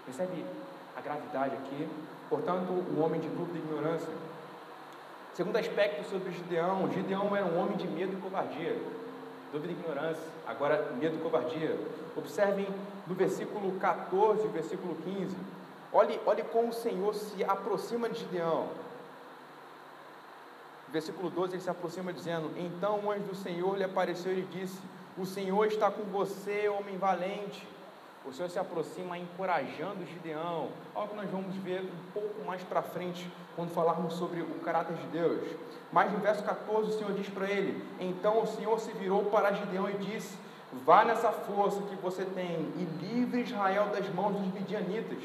[0.06, 0.45] Percebe
[0.95, 1.88] a gravidade aqui?
[2.30, 4.13] Portanto, o homem de dúvida e ignorância
[5.34, 8.78] Segundo aspecto sobre Gideão, Gideão era um homem de medo e covardia.
[9.52, 11.76] Dúvida e ignorância, agora medo e covardia.
[12.15, 12.67] Observem
[13.08, 15.36] no versículo 14 e versículo 15.
[15.91, 18.67] Olhe, olhe como o Senhor se aproxima de Gideão.
[20.93, 24.79] Versículo 12 ele se aproxima dizendo: Então o anjo do Senhor lhe apareceu e disse:
[25.17, 27.67] O Senhor está com você, homem valente
[28.25, 32.82] o Senhor se aproxima encorajando Gideão, algo que nós vamos ver um pouco mais para
[32.82, 35.41] frente, quando falarmos sobre o caráter de Deus.
[35.91, 39.51] Mas no verso 14 o Senhor diz para ele: Então o Senhor se virou para
[39.51, 40.38] Gideão e disse:
[40.86, 45.21] Vá nessa força que você tem e livre Israel das mãos dos midianitas.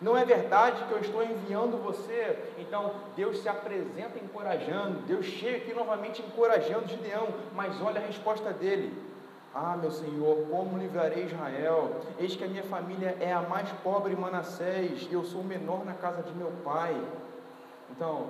[0.00, 2.38] Não é verdade que eu estou enviando você?
[2.58, 8.52] Então Deus se apresenta encorajando, Deus chega aqui novamente encorajando Gideão, mas olha a resposta
[8.52, 8.96] dele.
[9.54, 12.02] Ah, meu Senhor, como livrarei Israel?
[12.18, 15.44] Eis que a minha família é a mais pobre em Manassés, e eu sou o
[15.44, 16.94] menor na casa de meu pai.
[17.90, 18.28] Então,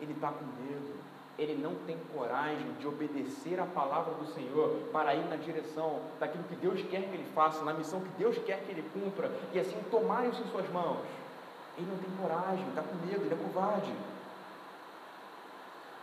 [0.00, 0.94] ele está com medo,
[1.38, 6.44] ele não tem coragem de obedecer a palavra do Senhor para ir na direção daquilo
[6.44, 9.58] que Deus quer que ele faça, na missão que Deus quer que ele cumpra, e
[9.58, 11.04] assim tomar isso em suas mãos.
[11.76, 13.92] Ele não tem coragem, está com medo, ele é covarde.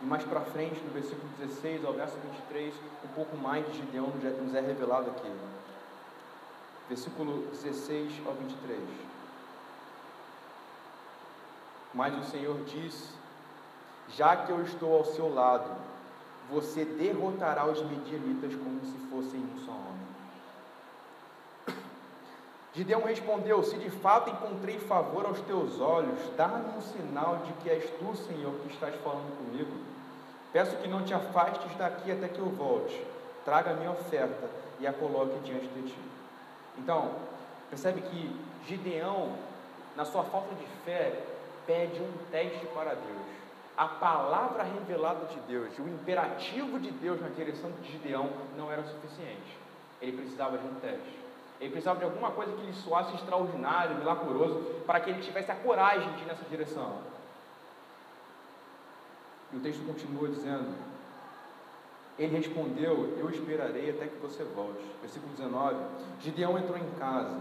[0.02, 4.08] E mais para frente, no versículo 16 ao verso 23, um pouco mais de Gideão
[4.08, 5.30] nos é revelado aqui.
[6.88, 8.80] Versículo 16 ao 23.
[11.94, 13.14] Mas o Senhor diz:
[14.10, 15.70] Já que eu estou ao seu lado,
[16.50, 19.92] você derrotará os medianitas como se fossem um só homem.
[22.74, 27.70] Gideão respondeu: Se de fato encontrei favor aos teus olhos, dá-me um sinal de que
[27.70, 29.70] és tu, Senhor, que estás falando comigo.
[30.52, 33.02] Peço que não te afastes daqui até que eu volte.
[33.44, 35.98] Traga a minha oferta e a coloque diante de ti.
[36.78, 37.12] Então,
[37.70, 38.36] percebe que
[38.66, 39.32] Gideão,
[39.96, 41.20] na sua falta de fé,
[41.66, 43.41] pede um teste para Deus.
[43.76, 48.82] A palavra revelada de Deus, o imperativo de Deus na direção de Gideão não era
[48.84, 49.56] suficiente.
[50.00, 51.22] Ele precisava de um teste.
[51.60, 55.54] Ele precisava de alguma coisa que lhe soasse extraordinário, milagroso, para que ele tivesse a
[55.54, 56.98] coragem de ir nessa direção.
[59.52, 60.74] E o texto continua dizendo:
[62.18, 64.84] Ele respondeu: Eu esperarei até que você volte.
[65.00, 65.76] Versículo 19:
[66.20, 67.38] Gideão entrou em casa,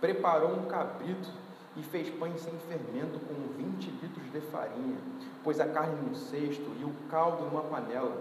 [0.00, 1.28] preparou um cabrito
[1.76, 4.98] e fez pães sem fermento com 20 litros de farinha,
[5.44, 8.20] pôs a carne num cesto e o caldo numa panela.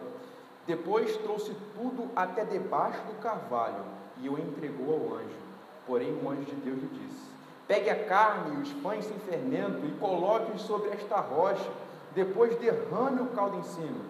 [0.67, 3.83] Depois trouxe tudo até debaixo do carvalho
[4.21, 5.49] e o entregou ao anjo.
[5.87, 7.29] Porém, o anjo de Deus lhe disse:
[7.67, 11.69] Pegue a carne e os pães sem fermento e coloque-os sobre esta rocha
[12.13, 14.01] depois derrame o caldo em cima.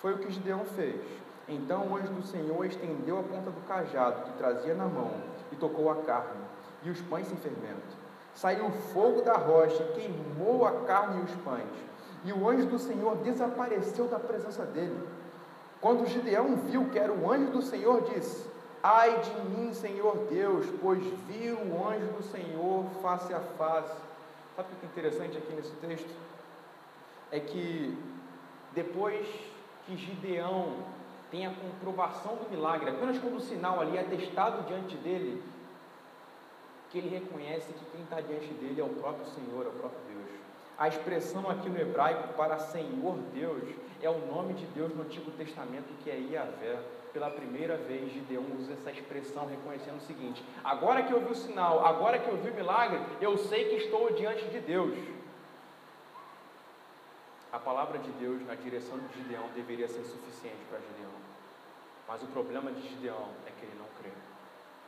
[0.00, 1.00] Foi o que Gideão fez.
[1.48, 5.12] Então o anjo do Senhor estendeu a ponta do cajado que trazia na mão
[5.50, 6.44] e tocou a carne
[6.82, 8.07] e os pães sem fermento.
[8.38, 11.66] Saiu fogo da rocha e queimou a carne e os pães.
[12.24, 14.98] E o anjo do Senhor desapareceu da presença dele.
[15.80, 18.46] Quando Gideão viu que era o anjo do Senhor, disse:
[18.82, 23.96] Ai de mim, Senhor Deus, pois vi o anjo do Senhor face a face.
[24.54, 26.28] Sabe o que é interessante aqui nesse texto?
[27.30, 27.96] é que
[28.72, 29.26] depois
[29.86, 30.76] que Gideão
[31.30, 35.42] tem a comprovação do milagre, apenas quando o sinal ali é testado diante dele,
[36.90, 40.00] que ele reconhece que quem está diante dele é o próprio Senhor, é o próprio
[40.08, 40.18] Deus.
[40.78, 43.64] A expressão aqui no hebraico para Senhor Deus
[44.00, 46.80] é o nome de Deus no Antigo Testamento que é Iavé.
[47.12, 51.34] Pela primeira vez, Gideão usa essa expressão reconhecendo o seguinte: agora que eu vi o
[51.34, 54.96] sinal, agora que eu vi o milagre, eu sei que estou diante de Deus.
[57.50, 61.10] A palavra de Deus na direção de Gideão deveria ser suficiente para Gideão.
[62.06, 64.12] Mas o problema de Gideão é que ele não crê.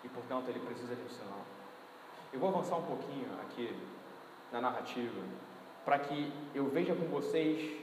[0.04, 1.44] E portanto ele precisa de um sinal.
[2.33, 3.77] Eu vou avançar um pouquinho aqui
[4.53, 5.21] na narrativa
[5.85, 7.83] para que eu veja com vocês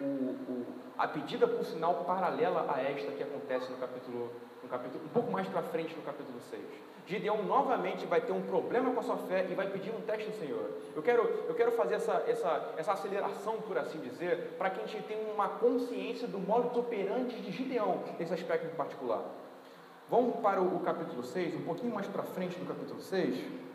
[0.00, 4.32] o, o, a pedida por sinal paralela a esta que acontece no capítulo,
[4.64, 6.62] no capítulo um pouco mais para frente no capítulo 6.
[7.06, 10.26] Gideão novamente vai ter um problema com a sua fé e vai pedir um teste
[10.26, 10.70] ao Senhor.
[10.94, 14.86] Eu quero, eu quero fazer essa, essa, essa aceleração, por assim dizer, para que a
[14.86, 19.22] gente tenha uma consciência do modo operante de Gideão nesse aspecto em particular.
[20.10, 23.67] Vamos para o, o capítulo 6, um pouquinho mais para frente do capítulo 6.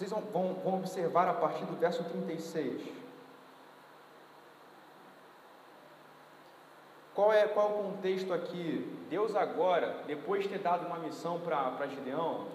[0.00, 2.80] Vocês vão, vão, observar a partir do verso 36.
[7.14, 8.96] Qual é, qual é o contexto aqui?
[9.10, 12.46] Deus agora, depois de ter dado uma missão para Gideão,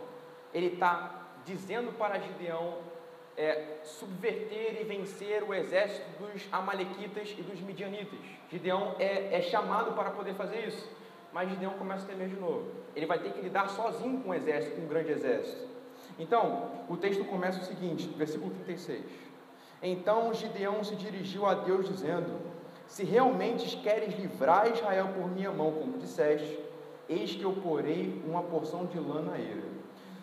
[0.51, 2.79] ele está dizendo para Gideão
[3.37, 8.17] é, subverter e vencer o exército dos Amalequitas e dos Midianitas.
[8.49, 10.89] Gideão é, é chamado para poder fazer isso,
[11.31, 12.71] mas Gideão começa a temer de novo.
[12.95, 15.74] Ele vai ter que lidar sozinho com um exército, com um grande exército.
[16.17, 19.03] Então, o texto começa o seguinte, versículo 36.
[19.81, 22.39] Então Gideão se dirigiu a Deus dizendo:
[22.87, 26.59] Se realmente queres livrar Israel por minha mão, como disseste,
[27.09, 29.75] eis que eu porei uma porção de lã na eira.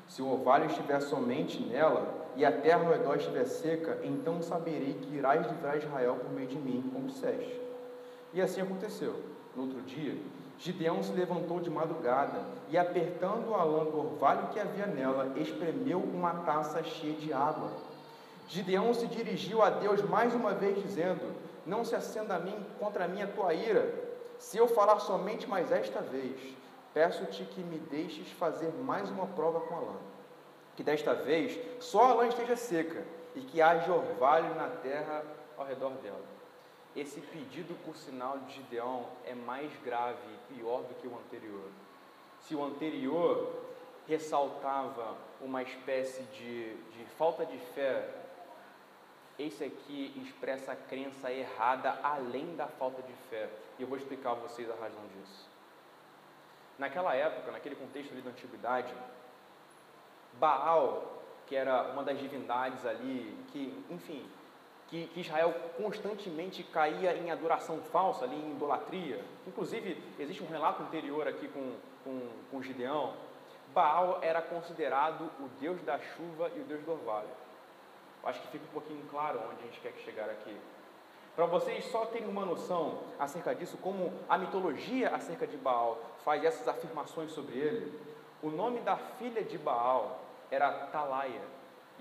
[0.08, 4.94] Se o orvalho estiver somente nela, e a terra ao redor estiver seca, então saberei
[4.94, 7.60] que irás livrar Israel por meio de mim, como disseste.
[8.32, 9.14] E assim aconteceu.
[9.54, 10.16] No outro dia,
[10.62, 15.98] Gideão se levantou de madrugada e, apertando a lã do orvalho que havia nela, espremeu
[15.98, 17.70] uma taça cheia de água.
[18.48, 21.34] Gideão se dirigiu a Deus mais uma vez, dizendo:
[21.66, 23.92] Não se acenda a mim contra mim a tua ira,
[24.38, 26.38] se eu falar somente mais esta vez.
[26.94, 30.12] Peço-te que me deixes fazer mais uma prova com a lã
[30.76, 35.22] que desta vez só a lã esteja seca e que haja orvalho na terra
[35.56, 36.31] ao redor dela.
[36.94, 41.70] Esse pedido, por sinal de Gideão, é mais grave e pior do que o anterior.
[42.40, 43.62] Se o anterior
[44.06, 48.08] ressaltava uma espécie de, de falta de fé,
[49.38, 53.48] esse aqui expressa a crença errada além da falta de fé.
[53.78, 55.48] E eu vou explicar a vocês a razão disso.
[56.78, 58.92] Naquela época, naquele contexto ali da antiguidade,
[60.34, 64.26] Baal, que era uma das divindades ali, que, enfim,
[64.92, 69.24] que, que, Israel constantemente caía em adoração falsa, ali em idolatria.
[69.46, 71.72] Inclusive, existe um relato anterior aqui com,
[72.04, 73.14] com, com Gideão.
[73.74, 77.30] Baal era considerado o deus da chuva e o deus do orvalho.
[78.22, 80.54] Acho que fica um pouquinho claro onde a gente quer chegar aqui.
[81.34, 86.44] Para vocês só terem uma noção acerca disso, como a mitologia acerca de Baal faz
[86.44, 87.98] essas afirmações sobre ele,
[88.42, 91.40] o nome da filha de Baal era Talaia.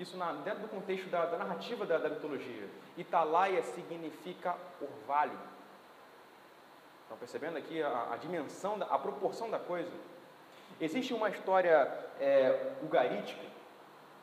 [0.01, 2.67] Isso na, dentro do contexto da, da narrativa da, da, mitologia.
[2.97, 5.37] E Talaia significa orvalho.
[7.03, 9.91] Estão percebendo aqui a, a dimensão, da, a proporção da coisa?
[10.79, 11.87] Existe uma história
[12.19, 13.45] é, ugarítica,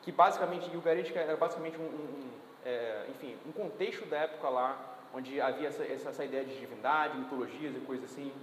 [0.01, 2.29] que basicamente, ugarítica era basicamente um, um
[2.65, 7.73] é, enfim, um contexto da época lá, onde havia essa, essa ideia de divindade, mitologias
[7.73, 8.33] e coisas assim,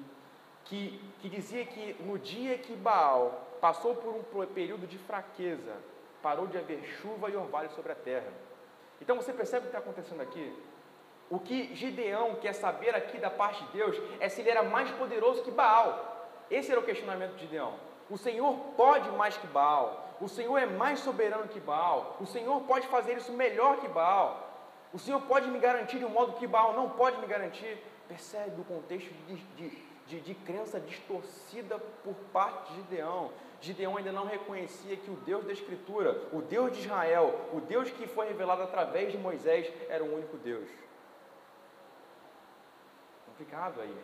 [0.65, 5.75] que, que dizia que no dia que Baal passou por um período de fraqueza,
[6.23, 8.33] parou de haver chuva e orvalho sobre a terra.
[9.01, 10.53] Então você percebe o que está acontecendo aqui?
[11.29, 14.91] O que Gideão quer saber aqui da parte de Deus é se ele era mais
[14.93, 16.29] poderoso que Baal.
[16.51, 17.75] Esse era o questionamento de Gideão.
[18.09, 20.15] O Senhor pode mais que Baal.
[20.21, 22.17] O Senhor é mais soberano que Baal.
[22.21, 24.47] O Senhor pode fazer isso melhor que Baal.
[24.93, 27.77] O Senhor pode me garantir de um modo que Baal não pode me garantir.
[28.09, 33.33] Percebe o contexto de, de, de, de crença distorcida por parte de Gideão.
[33.61, 37.91] Gideão ainda não reconhecia que o Deus da Escritura, o Deus de Israel, o Deus
[37.91, 40.69] que foi revelado através de Moisés, era o único Deus.
[43.27, 43.97] Complicado aí.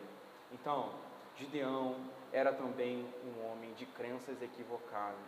[0.53, 0.91] Então,
[1.37, 1.97] Gideão
[2.33, 5.19] era também um homem de crenças equivocadas.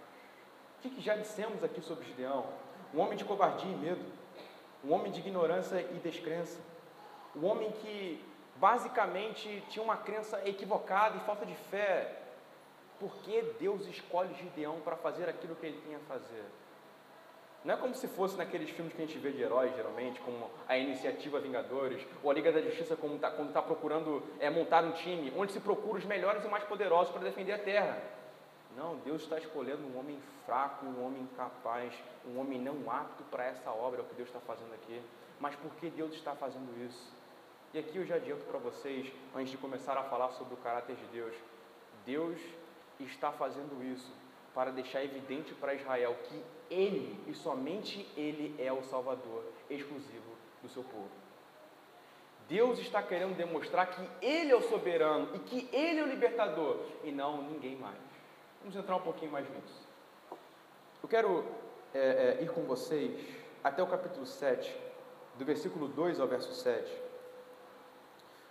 [0.85, 2.47] O que já dissemos aqui sobre Gideão?
[2.93, 4.05] Um homem de covardia e medo,
[4.85, 6.61] um homem de ignorância e descrença,
[7.35, 8.23] um homem que
[8.57, 12.24] basicamente tinha uma crença equivocada e falta de fé,
[12.99, 16.45] por que Deus escolhe Gideão para fazer aquilo que ele tinha a fazer?
[17.65, 20.51] Não é como se fosse naqueles filmes que a gente vê de heróis, geralmente, como
[20.69, 24.85] a Iniciativa Vingadores, ou a Liga da Justiça, como tá, quando está procurando é, montar
[24.85, 27.99] um time, onde se procura os melhores e mais poderosos para defender a terra.
[28.77, 31.95] Não, Deus está escolhendo um homem fraco, um homem incapaz,
[32.27, 35.01] um homem não apto para essa obra, é o que Deus está fazendo aqui.
[35.41, 37.13] Mas por que Deus está fazendo isso?
[37.73, 40.97] E aqui eu já adianto para vocês, antes de começar a falar sobre o caráter
[40.97, 41.35] de Deus,
[42.05, 42.39] Deus
[43.01, 44.13] está fazendo isso
[44.55, 50.69] para deixar evidente para Israel que Ele e somente Ele é o Salvador exclusivo do
[50.69, 51.11] seu povo.
[52.49, 56.79] Deus está querendo demonstrar que Ele é o soberano e que Ele é o libertador
[57.03, 57.99] e não ninguém mais.
[58.61, 59.89] Vamos entrar um pouquinho mais nisso.
[61.03, 61.45] Eu quero
[61.93, 63.19] é, é, ir com vocês
[63.63, 64.75] até o capítulo 7,
[65.37, 67.05] do versículo 2 ao verso 7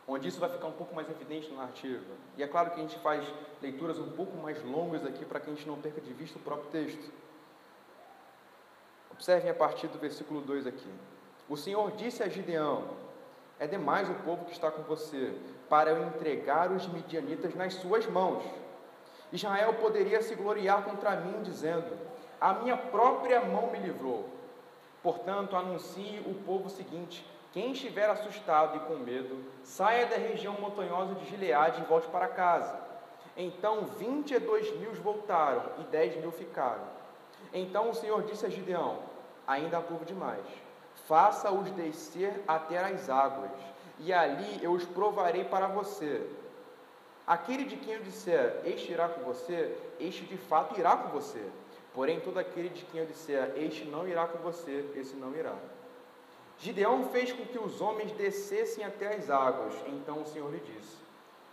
[0.08, 2.04] onde isso vai ficar um pouco mais evidente na narrativa.
[2.38, 3.26] E é claro que a gente faz
[3.62, 6.42] leituras um pouco mais longas aqui para que a gente não perca de vista o
[6.42, 7.12] próprio texto.
[9.12, 10.90] Observem a partir do versículo 2 aqui.
[11.48, 12.84] O Senhor disse a Gideão:
[13.60, 15.34] É demais o povo que está com você,
[15.70, 18.44] para eu entregar os midianitas nas suas mãos.
[19.32, 21.98] Israel poderia se gloriar contra mim, dizendo:
[22.42, 24.30] A minha própria mão me livrou.
[25.02, 30.56] Portanto, anuncie o povo o seguinte: quem estiver assustado e com medo, saia da região
[30.60, 32.78] montanhosa de Gileade e volte para casa.
[33.38, 36.84] Então vinte e dois mil voltaram e dez mil ficaram.
[37.54, 39.00] Então o Senhor disse a Gideão:
[39.46, 40.46] Ainda há povo demais.
[41.08, 43.52] Faça-os descer até as águas,
[44.00, 46.28] e ali eu os provarei para você.
[47.26, 51.42] Aquele de quem eu disser, este irá com você, este de fato irá com você.
[51.94, 55.56] Porém, todo aquele de quem eu disser, este não irá com você, esse não irá.
[56.60, 59.74] Gideão fez com que os homens descessem até as águas.
[59.88, 60.98] Então o Senhor lhe disse: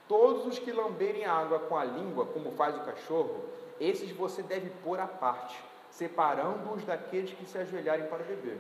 [0.09, 3.45] Todos os que lamberem água com a língua, como faz o cachorro,
[3.81, 5.57] esses você deve pôr à parte,
[5.91, 8.59] separando-os daqueles que se ajoelharem para beber.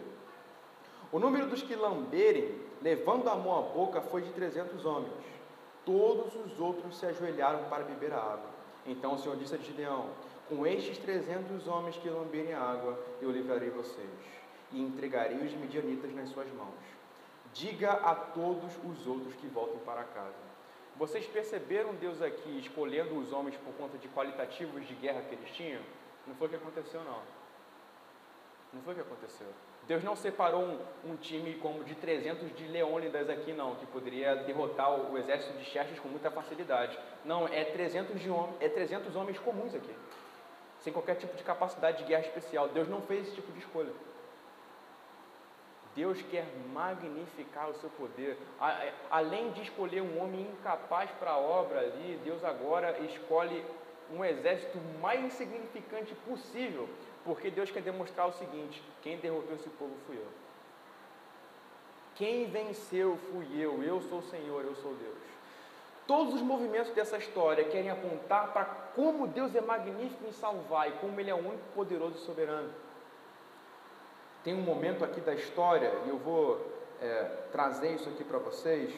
[1.12, 5.12] O número dos que lamberem, levando a mão à boca, foi de trezentos homens.
[5.84, 8.50] Todos os outros se ajoelharam para beber a água.
[8.86, 10.06] Então o Senhor disse a Gideão:
[10.48, 14.08] Com estes trezentos homens que lamberem a água, eu livrarei vocês,
[14.72, 16.74] e entregarei os midianitas nas suas mãos.
[17.52, 20.50] Diga a todos os outros que voltem para casa.
[20.96, 25.50] Vocês perceberam Deus aqui escolhendo os homens por conta de qualitativos de guerra que eles
[25.50, 25.80] tinham?
[26.26, 27.22] Não foi o que aconteceu, não.
[28.72, 29.48] Não foi o que aconteceu.
[29.86, 34.36] Deus não separou um, um, time como de 300 de Leônidas aqui, não, que poderia
[34.36, 36.96] derrotar o, exército de Xerxes com muita facilidade.
[37.24, 39.92] Não, é 300, de hom é 300 homens comuns aqui,
[40.78, 42.68] sem qualquer tipo de capacidade de guerra especial.
[42.68, 43.90] Deus não fez esse tipo de escolha.
[46.00, 48.38] Deus quer magnificar o seu poder.
[49.10, 53.62] Além de escolher um homem incapaz para a obra ali, Deus agora escolhe
[54.10, 56.88] um exército mais insignificante possível
[57.22, 60.26] porque Deus quer demonstrar o seguinte: quem derrotou esse povo fui eu.
[62.14, 65.18] Quem venceu fui eu, eu sou o Senhor, eu sou Deus.
[66.06, 68.64] Todos os movimentos dessa história querem apontar para
[68.96, 72.72] como Deus é magnífico em salvar e como Ele é o único poderoso e soberano.
[74.42, 76.60] Tem um momento aqui da história, e eu vou
[77.00, 78.92] é, trazer isso aqui para vocês.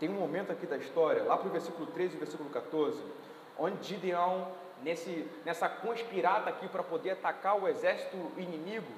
[0.00, 3.00] Tem um momento aqui da história, lá para o versículo 13 e versículo 14,
[3.58, 4.48] onde Gideão
[4.82, 8.92] nesse, nessa conspirada aqui para poder atacar o exército inimigo,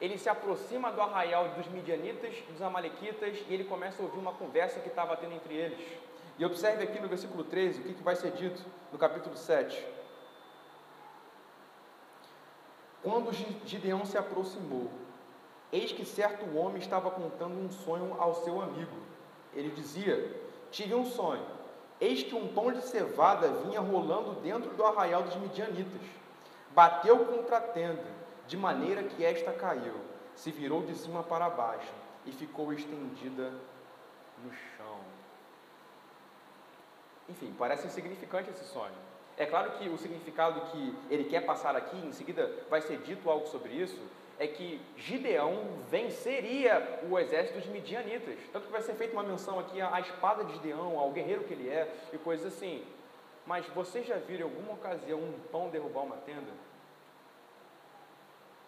[0.00, 4.32] ele se aproxima do arraial dos midianitas, dos amalequitas, e ele começa a ouvir uma
[4.32, 5.78] conversa que estava tendo entre eles.
[6.38, 9.86] E observe aqui no versículo 13 o que, que vai ser dito no capítulo 7.
[13.02, 13.32] Quando
[13.66, 14.90] Gideão se aproximou,
[15.72, 18.96] eis que certo homem estava contando um sonho ao seu amigo.
[19.54, 20.40] Ele dizia:
[20.70, 21.60] Tive um sonho
[22.00, 26.00] Eis que um pão de cevada vinha rolando dentro do arraial dos midianitas.
[26.70, 28.06] Bateu contra a tenda,
[28.46, 29.94] de maneira que esta caiu,
[30.34, 31.92] se virou de cima para baixo
[32.24, 33.52] e ficou estendida
[34.42, 34.98] no chão.
[37.28, 39.09] Enfim, parece insignificante esse sonho.
[39.40, 43.30] É claro que o significado que ele quer passar aqui, em seguida vai ser dito
[43.30, 43.98] algo sobre isso,
[44.38, 48.38] é que Gideão venceria o exército dos midianitas.
[48.52, 51.54] Tanto que vai ser feita uma menção aqui à espada de Gideão, ao guerreiro que
[51.54, 52.84] ele é e coisas assim.
[53.46, 56.52] Mas vocês já viram em alguma ocasião um pão derrubar uma tenda?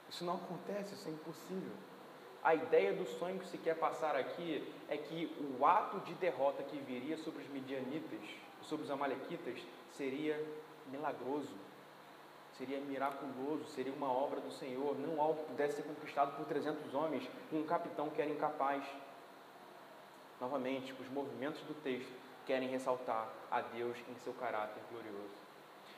[0.08, 1.72] Isso não acontece, isso é impossível.
[2.42, 6.62] A ideia do sonho que se quer passar aqui é que o ato de derrota
[6.62, 8.20] que viria sobre os midianitas,
[8.62, 9.58] sobre os amalequitas,
[9.93, 10.43] seria
[10.90, 11.55] milagroso
[12.57, 16.95] seria miraculoso, seria uma obra do Senhor, não algo que pudesse ser conquistado por 300
[16.95, 18.84] homens, um capitão que era incapaz.
[20.40, 22.12] Novamente, os movimentos do texto
[22.47, 25.43] querem ressaltar a Deus em seu caráter glorioso.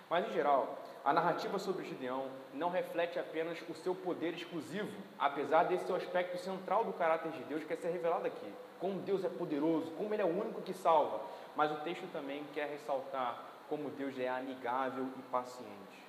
[0.08, 5.64] Mas, em geral, a narrativa sobre Gideão não reflete apenas o seu poder exclusivo, apesar
[5.64, 8.52] desse seu aspecto central do caráter de Deus que quer ser revelado aqui.
[8.78, 11.22] Como Deus é poderoso, como Ele é o único que salva.
[11.56, 16.04] Mas o texto também quer ressaltar como Deus é amigável e paciente.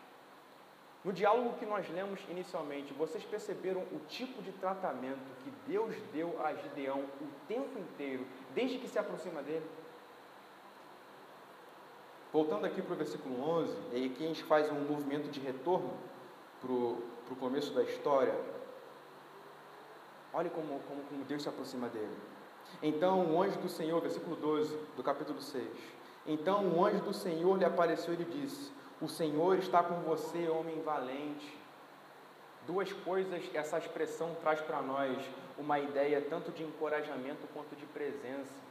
[1.03, 6.36] No diálogo que nós lemos inicialmente, vocês perceberam o tipo de tratamento que Deus deu
[6.43, 8.26] a Gideão o tempo inteiro,
[8.56, 9.66] desde que se aproxima dele?
[12.34, 15.93] Voltando aqui para o versículo 11, e aqui a gente faz um movimento de retorno
[16.60, 18.36] para o começo da história.
[20.34, 22.18] Olhe como, como, como Deus se aproxima dele.
[22.82, 25.95] Então o anjo do Senhor, versículo 12 do capítulo 6.
[26.26, 28.71] Então o anjo do Senhor lhe apareceu e lhe disse:
[29.01, 31.53] o Senhor está com você, homem valente.
[32.65, 35.17] Duas coisas essa expressão traz para nós:
[35.57, 38.65] uma ideia tanto de encorajamento quanto de presença.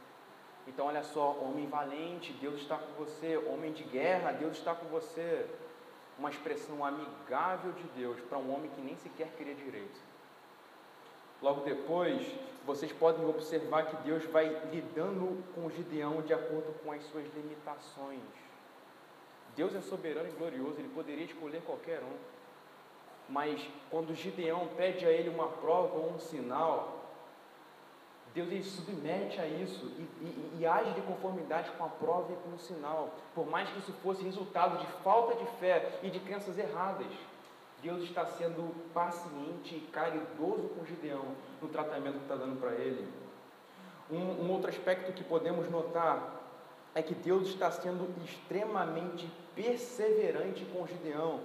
[0.67, 3.37] Então, olha só, homem valente, Deus está com você.
[3.37, 5.45] Homem de guerra, Deus está com você.
[6.17, 9.99] Uma expressão amigável de Deus para um homem que nem sequer queria direito.
[11.39, 12.25] Logo depois,
[12.65, 18.19] vocês podem observar que Deus vai lidando com Gideão de acordo com as suas limitações.
[19.55, 22.17] Deus é soberano e glorioso, Ele poderia escolher qualquer um.
[23.29, 27.05] Mas quando Gideão pede a ele uma prova ou um sinal,
[28.35, 32.35] Deus ele submete a isso e, e, e, age de conformidade com a prova e
[32.35, 36.19] com o sinal, por mais que isso fosse resultado de falta de fé e de
[36.19, 37.07] crenças erradas.
[37.85, 41.23] Deus está sendo paciente e caridoso com Gideão
[41.61, 43.07] no tratamento que está dando para ele.
[44.09, 46.41] Um, um outro aspecto que podemos notar
[46.95, 51.41] é que Deus está sendo extremamente perseverante com Gideão.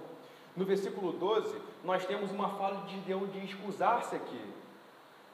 [0.57, 4.41] No versículo 12, nós temos uma fala de Gideão de excusar-se aqui.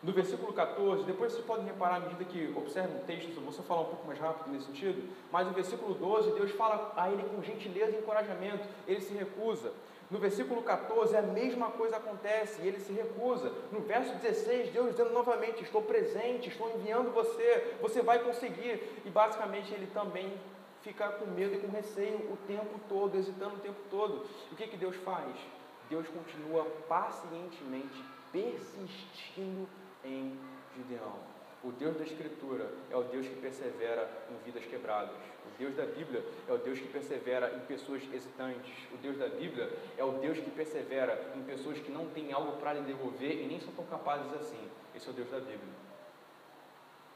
[0.04, 3.54] No versículo 14, depois vocês podem reparar à medida que observam o texto, eu vou
[3.54, 7.10] só falar um pouco mais rápido nesse sentido, mas no versículo 12, Deus fala a
[7.10, 9.72] ele com gentileza e encorajamento, ele se recusa.
[10.10, 13.54] No versículo 14, a mesma coisa acontece e ele se recusa.
[13.72, 19.02] No verso 16, Deus dizendo novamente: Estou presente, estou enviando você, você vai conseguir.
[19.04, 20.34] E basicamente ele também
[20.82, 24.26] fica com medo e com receio o tempo todo, hesitando o tempo todo.
[24.50, 25.36] E o que, que Deus faz?
[25.90, 29.68] Deus continua pacientemente persistindo
[30.04, 30.38] em
[30.76, 31.37] Gideão.
[31.64, 35.18] O Deus da Escritura é o Deus que persevera em vidas quebradas.
[35.46, 38.74] O Deus da Bíblia é o Deus que persevera em pessoas hesitantes.
[38.94, 42.58] O Deus da Bíblia é o Deus que persevera em pessoas que não têm algo
[42.58, 44.70] para lhe devolver e nem são tão capazes assim.
[44.96, 45.88] Esse é o Deus da Bíblia.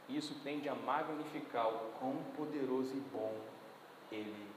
[0.10, 3.34] Isso tende a magnificar o quão poderoso e bom
[4.12, 4.48] Ele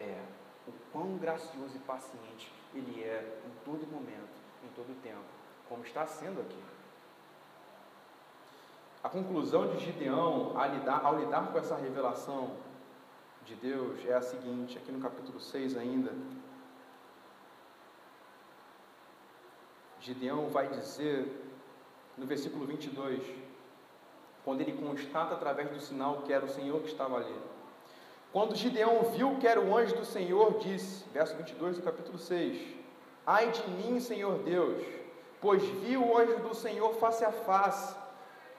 [0.00, 0.20] é.
[0.66, 5.24] O quão gracioso e paciente Ele é em todo momento, em todo tempo,
[5.68, 6.77] como está sendo aqui.
[9.02, 12.50] A conclusão de Gideão ao lidar, ao lidar com essa revelação
[13.44, 16.12] de Deus é a seguinte, aqui no capítulo 6 ainda.
[20.00, 21.44] Gideão vai dizer
[22.16, 23.22] no versículo 22,
[24.44, 27.36] quando ele constata através do sinal que era o Senhor que estava ali.
[28.32, 32.74] Quando Gideão viu que era o anjo do Senhor, disse, verso 22 do capítulo 6:
[33.24, 34.84] Ai de mim, Senhor Deus,
[35.40, 38.07] pois vi o anjo do Senhor face a face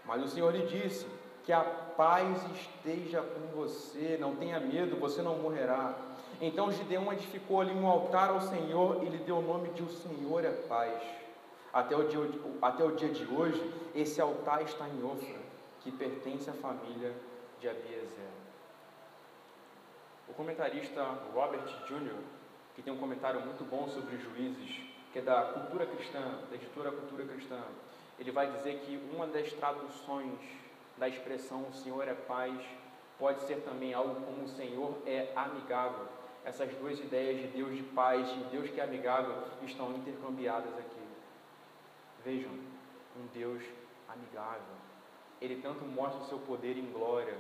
[0.10, 1.06] mas o Senhor lhe disse:
[1.46, 5.96] Que a paz esteja com você, não tenha medo, você não morrerá.
[6.42, 9.90] Então Gideão edificou ali um altar ao Senhor e lhe deu o nome de O
[9.90, 11.00] Senhor é Paz.
[11.72, 12.20] Até o dia,
[12.60, 13.62] até o dia de hoje,
[13.94, 15.40] esse altar está em Ofra,
[15.82, 17.14] que pertence à família
[17.62, 18.30] de Abiezer.
[20.28, 21.04] O comentarista
[21.36, 22.16] Robert Jr.,
[22.76, 24.82] que tem um comentário muito bom sobre juízes,
[25.14, 27.62] que é da cultura cristã, da editora Cultura Cristã,
[28.20, 30.40] ele vai dizer que uma das traduções
[30.98, 32.54] da expressão o Senhor é paz
[33.18, 36.06] pode ser também algo como o Senhor é amigável.
[36.44, 41.00] Essas duas ideias de Deus de paz e Deus que é amigável estão intercambiadas aqui.
[42.24, 43.64] Vejam, um Deus
[44.08, 44.76] amigável.
[45.42, 47.38] Ele tanto mostra o seu poder em glória,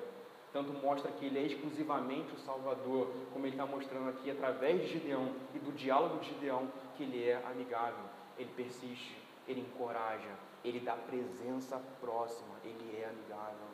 [0.54, 4.88] tanto mostra que ele é exclusivamente o Salvador, como ele está mostrando aqui através de
[4.88, 8.06] Gideão e do diálogo de Gideão, que ele é amigável,
[8.38, 9.18] ele persiste,
[9.48, 13.70] ele encoraja, ele dá presença próxima, ele é amigável.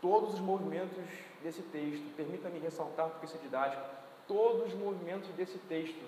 [0.00, 0.96] Todos os movimentos
[1.42, 3.82] desse texto, permita-me ressaltar porque isso é didático,
[4.26, 6.00] todos os movimentos desse texto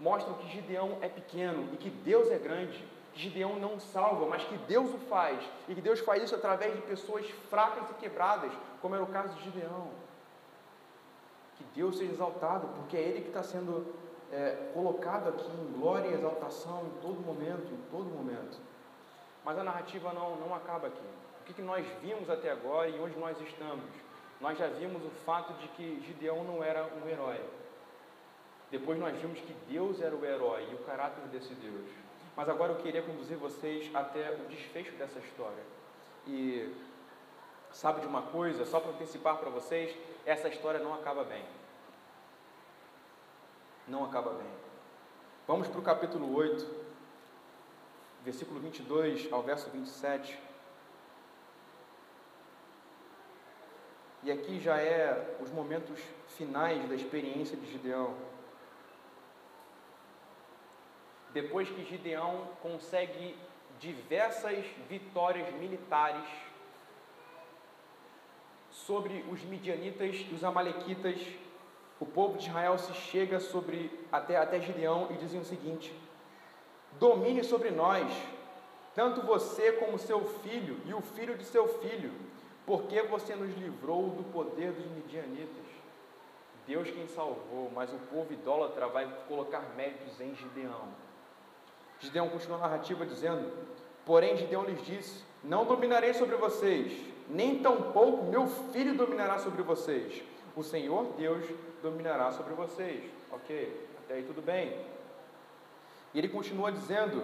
[0.00, 2.84] mostram que Gideão é pequeno e que Deus é grande.
[3.12, 5.42] Que Gideão não salva, mas que Deus o faz.
[5.68, 9.34] E que Deus faz isso através de pessoas fracas e quebradas, como era o caso
[9.34, 9.88] de Gideão.
[11.56, 13.86] Que Deus seja exaltado, porque é Ele que está sendo
[14.32, 18.58] é, colocado aqui em glória e exaltação em todo momento, em todo momento.
[19.44, 21.06] Mas a narrativa não, não acaba aqui.
[21.40, 23.84] O que, que nós vimos até agora e onde nós estamos?
[24.40, 27.40] Nós já vimos o fato de que Gideão não era um herói.
[28.70, 31.88] Depois nós vimos que Deus era o herói e o caráter desse Deus.
[32.36, 35.62] Mas agora eu queria conduzir vocês até o desfecho dessa história.
[36.26, 36.74] E
[37.70, 39.96] sabe de uma coisa, só para antecipar para vocês,
[40.26, 41.44] essa história não acaba bem
[43.86, 44.50] não acaba bem.
[45.46, 46.68] Vamos para o capítulo 8,
[48.24, 50.38] versículo 22 ao verso 27.
[54.24, 58.14] E aqui já é os momentos finais da experiência de Gideão.
[61.32, 63.36] Depois que Gideão consegue
[63.78, 66.26] diversas vitórias militares
[68.70, 71.20] sobre os midianitas e os amalequitas
[71.98, 75.94] o povo de Israel se chega sobre até, até Gideão e dizem o seguinte:
[76.98, 78.06] Domine sobre nós,
[78.94, 82.12] tanto você como seu filho e o filho de seu filho,
[82.66, 85.64] porque você nos livrou do poder dos midianitas.
[86.66, 90.88] Deus quem salvou, mas o povo idólatra vai colocar méritos em Gideão.
[92.00, 93.50] Gideão continua a narrativa dizendo:
[94.04, 96.92] Porém, Gideão lhes disse: Não dominarei sobre vocês,
[97.26, 101.44] nem tampouco meu filho dominará sobre vocês o Senhor Deus
[101.82, 103.04] dominará sobre vocês.
[103.30, 104.74] Ok, até aí tudo bem.
[106.14, 107.22] E ele continua dizendo: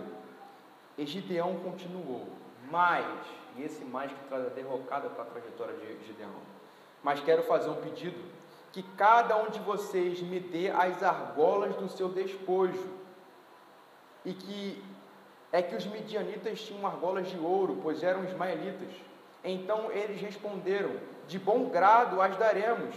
[0.99, 2.28] E Gideão continuou,
[2.70, 3.07] mas,
[3.57, 6.30] e esse mais que traz a derrocada para a trajetória de Gideão,
[7.03, 8.22] mas quero fazer um pedido:
[8.70, 12.87] que cada um de vocês me dê as argolas do seu despojo,
[14.26, 14.85] e que
[15.51, 18.93] é que os midianitas tinham argolas de ouro, pois eram ismaelitas.
[19.43, 20.91] Então eles responderam:
[21.26, 22.95] De bom grado as daremos.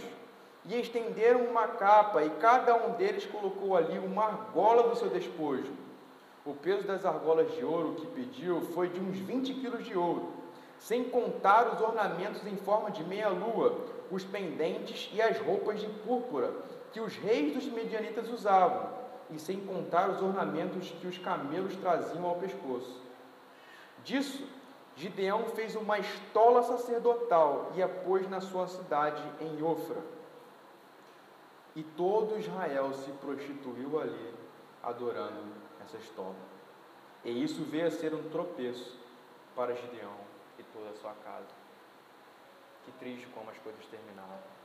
[0.68, 5.72] E estenderam uma capa, e cada um deles colocou ali uma argola do seu despojo.
[6.44, 10.32] O peso das argolas de ouro que pediu foi de uns 20 quilos de ouro,
[10.78, 13.76] sem contar os ornamentos em forma de meia-lua,
[14.10, 16.52] os pendentes e as roupas de púrpura
[16.92, 18.88] que os reis dos medianitas usavam,
[19.30, 23.02] e sem contar os ornamentos que os camelos traziam ao pescoço.
[24.04, 24.46] Disso,
[24.94, 30.00] Gideão fez uma estola sacerdotal e a pôs na sua cidade em Ofra.
[31.76, 34.34] E todo Israel se prostituiu ali,
[34.82, 35.52] adorando
[35.84, 36.34] essa estola.
[37.22, 38.98] E isso veio a ser um tropeço
[39.54, 40.16] para Gideão
[40.58, 41.54] e toda a sua casa.
[42.84, 44.56] Que triste como as coisas terminaram.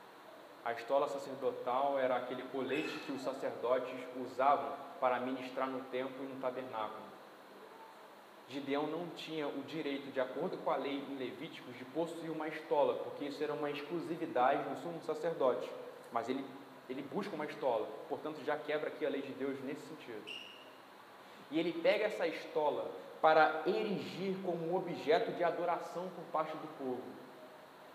[0.63, 6.27] A estola sacerdotal era aquele colete que os sacerdotes usavam para ministrar no templo e
[6.27, 7.11] no tabernáculo.
[8.47, 12.47] Gideão não tinha o direito, de acordo com a lei em Levíticos, de possuir uma
[12.47, 15.69] estola, porque isso era uma exclusividade do sumo sacerdote.
[16.11, 16.45] Mas ele,
[16.91, 20.23] ele busca uma estola, portanto já quebra aqui a lei de Deus nesse sentido.
[21.49, 27.03] E ele pega essa estola para erigir como objeto de adoração por parte do povo.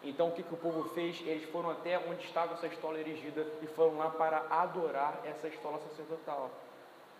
[0.02, 1.20] Então o que, que o povo fez?
[1.26, 5.78] Eles foram até onde estava essa estola erigida e foram lá para adorar essa estola
[5.78, 6.50] sacerdotal.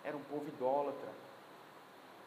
[0.03, 1.09] Era um povo idólatra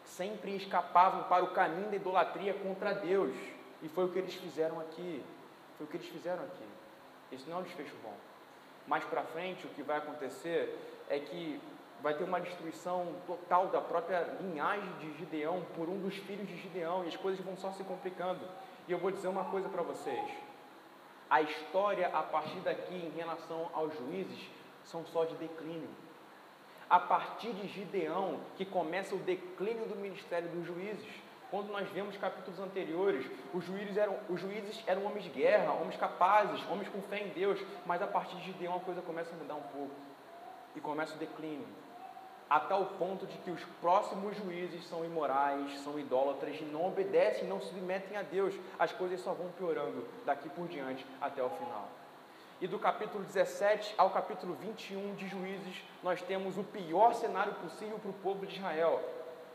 [0.04, 3.34] sempre escapavam para o caminho da idolatria contra Deus.
[3.82, 5.22] E foi o que eles fizeram aqui.
[5.76, 6.64] Foi o que eles fizeram aqui.
[7.32, 8.14] Isso não é um desfecho bom.
[8.90, 10.76] Mais para frente, o que vai acontecer
[11.08, 11.60] é que
[12.02, 16.56] vai ter uma destruição total da própria linhagem de Gideão por um dos filhos de
[16.56, 18.40] Gideão e as coisas vão só se complicando.
[18.88, 20.28] E eu vou dizer uma coisa para vocês:
[21.30, 24.50] a história a partir daqui em relação aos juízes
[24.82, 25.88] são só de declínio
[26.88, 31.06] a partir de Gideão que começa o declínio do ministério dos juízes.
[31.50, 35.96] Quando nós vemos capítulos anteriores, os juízes, eram, os juízes eram homens de guerra, homens
[35.96, 39.36] capazes, homens com fé em Deus, mas a partir de Gideão a coisa começa a
[39.36, 39.94] mudar um pouco
[40.76, 41.66] e começa o declínio,
[42.48, 47.60] a tal ponto de que os próximos juízes são imorais, são idólatras, não obedecem, não
[47.60, 48.54] submetem a Deus.
[48.78, 51.88] As coisas só vão piorando daqui por diante até o final.
[52.60, 57.98] E do capítulo 17 ao capítulo 21 de Juízes, nós temos o pior cenário possível
[57.98, 59.02] para o povo de Israel.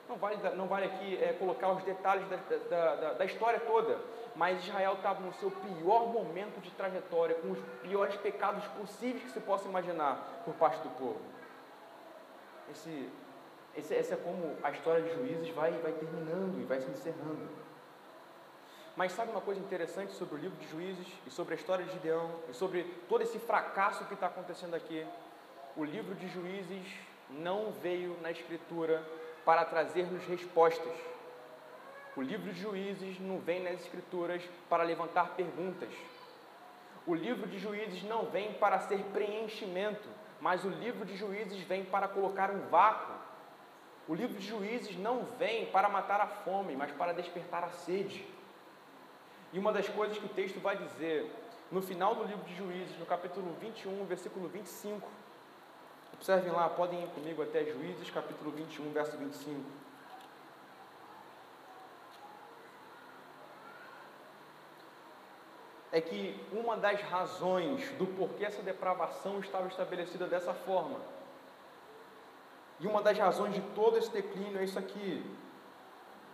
[0.07, 2.37] Não vale, não vale aqui é, colocar os detalhes da,
[2.69, 3.99] da, da, da história toda,
[4.35, 9.31] mas Israel estava no seu pior momento de trajetória, com os piores pecados possíveis que
[9.31, 11.19] se possa imaginar por parte do povo.
[12.69, 13.09] Esse,
[13.75, 17.65] esse, esse é como a história de Juízes vai, vai terminando e vai se encerrando.
[18.95, 21.91] Mas sabe uma coisa interessante sobre o livro de Juízes e sobre a história de
[21.91, 25.05] Gideão e sobre todo esse fracasso que está acontecendo aqui?
[25.75, 26.87] O livro de Juízes
[27.29, 29.03] não veio na Escritura
[29.45, 30.97] para trazer-nos respostas.
[32.17, 35.89] O livro de Juízes não vem nas Escrituras para levantar perguntas.
[37.05, 40.07] O livro de Juízes não vem para ser preenchimento,
[40.41, 43.13] mas o livro de Juízes vem para colocar um vácuo.
[44.07, 48.25] O livro de Juízes não vem para matar a fome, mas para despertar a sede.
[49.53, 51.31] E uma das coisas que o texto vai dizer
[51.71, 55.07] no final do livro de Juízes, no capítulo 21, versículo 25.
[56.17, 59.61] Observem lá, podem ir comigo até Juízes, capítulo 21, verso 25.
[65.91, 70.99] É que uma das razões do porquê essa depravação estava estabelecida dessa forma,
[72.79, 75.23] e uma das razões de todo esse declínio é isso aqui: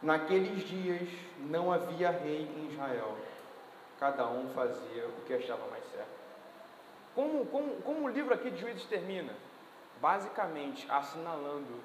[0.02, 1.08] Naqueles dias
[1.38, 3.16] não havia rei em Israel,
[4.00, 6.10] cada um fazia o que achava mais certo.
[7.14, 9.34] Como, como, como o livro aqui de Juízes termina?
[10.02, 11.80] Basicamente assinalando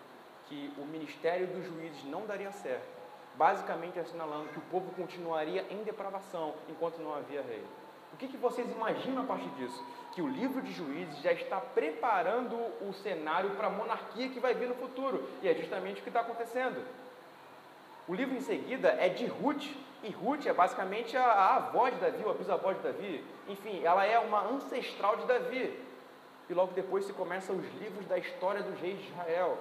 [0.49, 2.89] que o ministério dos juízes não daria certo,
[3.35, 7.63] basicamente assinalando que o povo continuaria em depravação enquanto não havia rei.
[8.15, 9.85] O que, que vocês imaginam a partir disso?
[10.15, 14.55] Que o livro de juízes já está preparando o cenário para a monarquia que vai
[14.55, 16.83] vir no futuro, e é justamente o que está acontecendo.
[18.09, 19.67] O livro em seguida é de Ruth,
[20.03, 23.23] e Ruth é basicamente a, a avó de Davi, ou a bisavó de Davi.
[23.49, 25.86] Enfim, ela é uma ancestral de Davi.
[26.49, 29.59] E logo depois se começam os livros da história dos reis de Israel.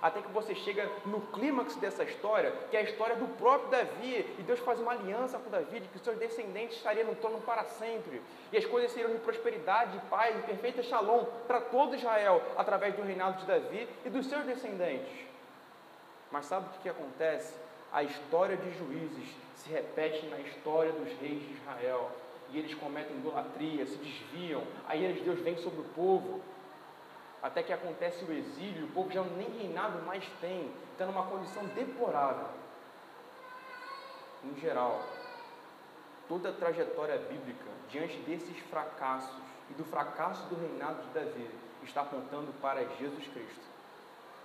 [0.00, 4.36] Até que você chega no clímax dessa história, que é a história do próprio Davi,
[4.38, 7.64] e Deus faz uma aliança com Davi, de que seus descendentes estariam no trono para
[7.64, 8.20] sempre,
[8.52, 13.02] e as coisas seriam de prosperidade, paz e perfeita shalom para todo Israel, através do
[13.02, 15.26] reinado de Davi e dos seus descendentes.
[16.30, 17.54] Mas sabe o que, que acontece?
[17.90, 22.10] A história de juízes se repete na história dos reis de Israel.
[22.50, 24.62] E eles cometem idolatria, se desviam.
[24.86, 26.40] Aí eles, Deus vem sobre o povo.
[27.42, 30.70] Até que acontece o exílio, o povo já nem reinado mais tem.
[30.92, 32.48] Está numa condição deplorável.
[34.44, 35.02] Em geral,
[36.28, 39.36] toda a trajetória bíblica, diante desses fracassos
[39.70, 41.50] e do fracasso do reinado de Davi,
[41.82, 43.76] está apontando para Jesus Cristo.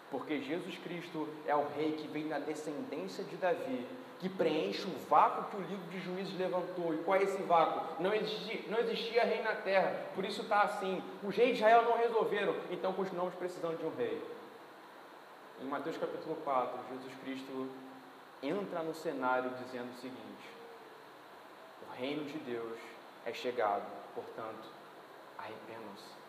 [0.09, 3.87] Porque Jesus Cristo é o rei que vem na descendência de Davi,
[4.21, 6.93] que preenche o vácuo que o livro de Juízes levantou.
[6.93, 8.03] E qual é esse vácuo?
[8.03, 11.01] Não existia, não existia rei na terra, por isso está assim.
[11.23, 14.23] Os reis de Israel não resolveram, então continuamos precisando de um rei.
[15.59, 17.67] Em Mateus capítulo 4, Jesus Cristo
[18.43, 20.49] entra no cenário dizendo o seguinte:
[21.89, 22.77] O reino de Deus
[23.25, 24.69] é chegado, portanto,
[25.35, 26.21] arrependam-se.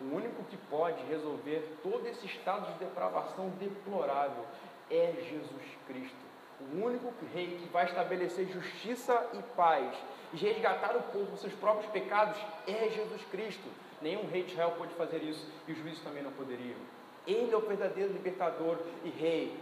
[0.00, 4.44] O único que pode resolver todo esse estado de depravação deplorável
[4.90, 6.23] é Jesus Cristo.
[6.60, 9.94] O único rei que vai estabelecer justiça e paz
[10.32, 13.68] e resgatar o povo dos seus próprios pecados é Jesus Cristo.
[14.00, 16.78] Nenhum rei de Israel pode fazer isso e os juízes também não poderiam.
[17.26, 19.56] Ele é o verdadeiro libertador e rei.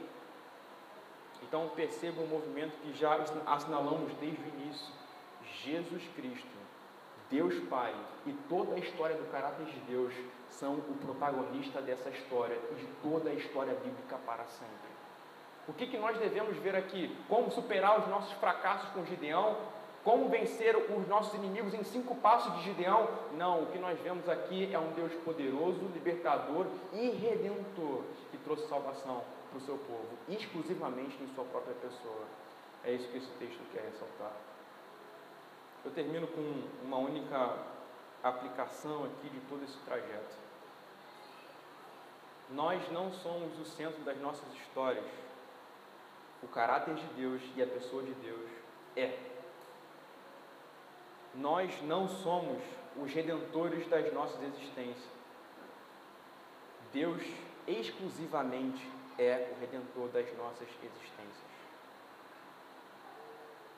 [1.43, 4.93] Então perceba o movimento que já assinalamos desde o início.
[5.65, 6.63] Jesus Cristo
[7.33, 7.95] Deus Pai
[8.27, 10.13] e toda a história do caráter de Deus
[10.51, 14.92] são o protagonista dessa história e de toda a história bíblica para sempre.
[15.69, 17.17] O que, que nós devemos ver aqui?
[17.29, 19.57] Como superar os nossos fracassos com Gideão?
[20.03, 23.09] Como vencer os nossos inimigos em cinco passos de Gideão?
[23.35, 28.67] Não, o que nós vemos aqui é um Deus poderoso, libertador e redentor que trouxe
[28.69, 32.25] salvação para o seu povo, exclusivamente em sua própria pessoa.
[32.85, 34.33] É isso que esse texto quer ressaltar.
[35.85, 37.57] Eu termino com uma única
[38.25, 40.43] aplicação aqui de todo esse trajeto.
[42.51, 45.05] Nós não somos o centro das nossas histórias.
[46.43, 48.51] O caráter de Deus e a pessoa de Deus
[48.97, 49.19] é.
[51.35, 52.63] Nós não somos
[52.97, 55.11] os redentores das nossas existências.
[56.93, 57.23] Deus
[57.67, 58.87] exclusivamente
[59.19, 61.53] é o redentor das nossas existências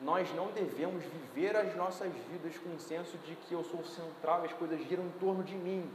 [0.01, 4.43] nós não devemos viver as nossas vidas com o senso de que eu sou central
[4.43, 5.91] e as coisas giram em torno de mim.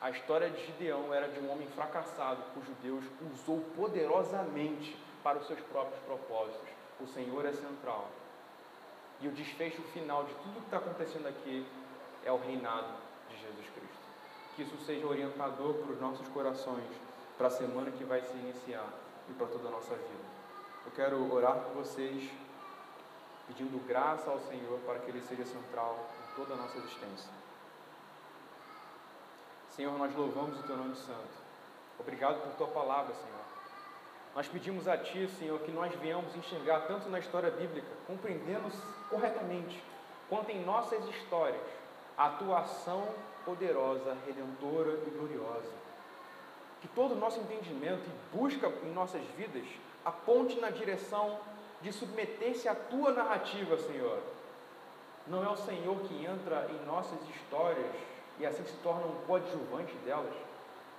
[0.00, 4.96] A história de Gideão era de um homem fracassado, cujo Deus usou poderosamente
[5.26, 6.68] para os seus próprios propósitos.
[7.00, 8.08] O Senhor é central.
[9.20, 11.66] E o desfecho final de tudo que está acontecendo aqui
[12.24, 12.86] é o reinado
[13.28, 14.06] de Jesus Cristo.
[14.54, 16.86] Que isso seja orientador para os nossos corações,
[17.36, 18.88] para a semana que vai se iniciar
[19.28, 20.26] e para toda a nossa vida.
[20.84, 22.30] Eu quero orar por vocês
[23.48, 27.32] pedindo graça ao Senhor para que Ele seja central em toda a nossa existência.
[29.70, 31.34] Senhor, nós louvamos o Teu nome santo.
[31.98, 33.45] Obrigado por Tua palavra, Senhor.
[34.36, 38.70] Nós pedimos a Ti, Senhor, que nós venhamos enxergar tanto na história bíblica, compreendendo
[39.08, 39.82] corretamente,
[40.28, 41.62] quanto em nossas histórias,
[42.18, 43.08] a Tua ação
[43.46, 45.72] poderosa, redentora e gloriosa.
[46.82, 49.66] Que todo o nosso entendimento e busca em nossas vidas
[50.04, 51.38] aponte na direção
[51.80, 54.20] de submeter-se à tua narrativa, Senhor.
[55.26, 57.96] Não é o Senhor que entra em nossas histórias
[58.38, 60.45] e assim se torna um coadjuvante delas.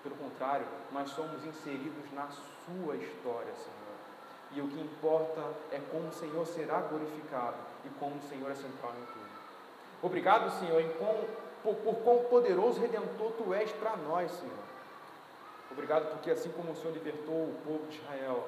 [0.08, 2.28] Pelo contrário, nós somos inseridos na
[2.66, 3.88] sua história, Senhor.
[4.54, 8.56] E o que importa é como o Senhor será glorificado e como o Senhor é
[8.56, 9.28] central em tudo.
[10.02, 11.26] Obrigado, Senhor, em quão,
[11.62, 14.68] por, por quão poderoso redentor tu és para nós, Senhor.
[15.70, 18.48] Obrigado porque assim como o Senhor libertou o povo de Israel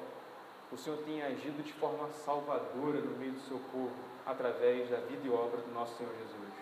[0.71, 3.91] o Senhor tem agido de forma salvadora no meio do seu povo,
[4.25, 6.53] através da vida e obra do nosso Senhor Jesus.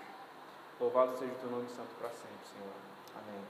[0.79, 2.71] Louvado seja o teu nome santo para sempre, Senhor.
[3.15, 3.47] Amém.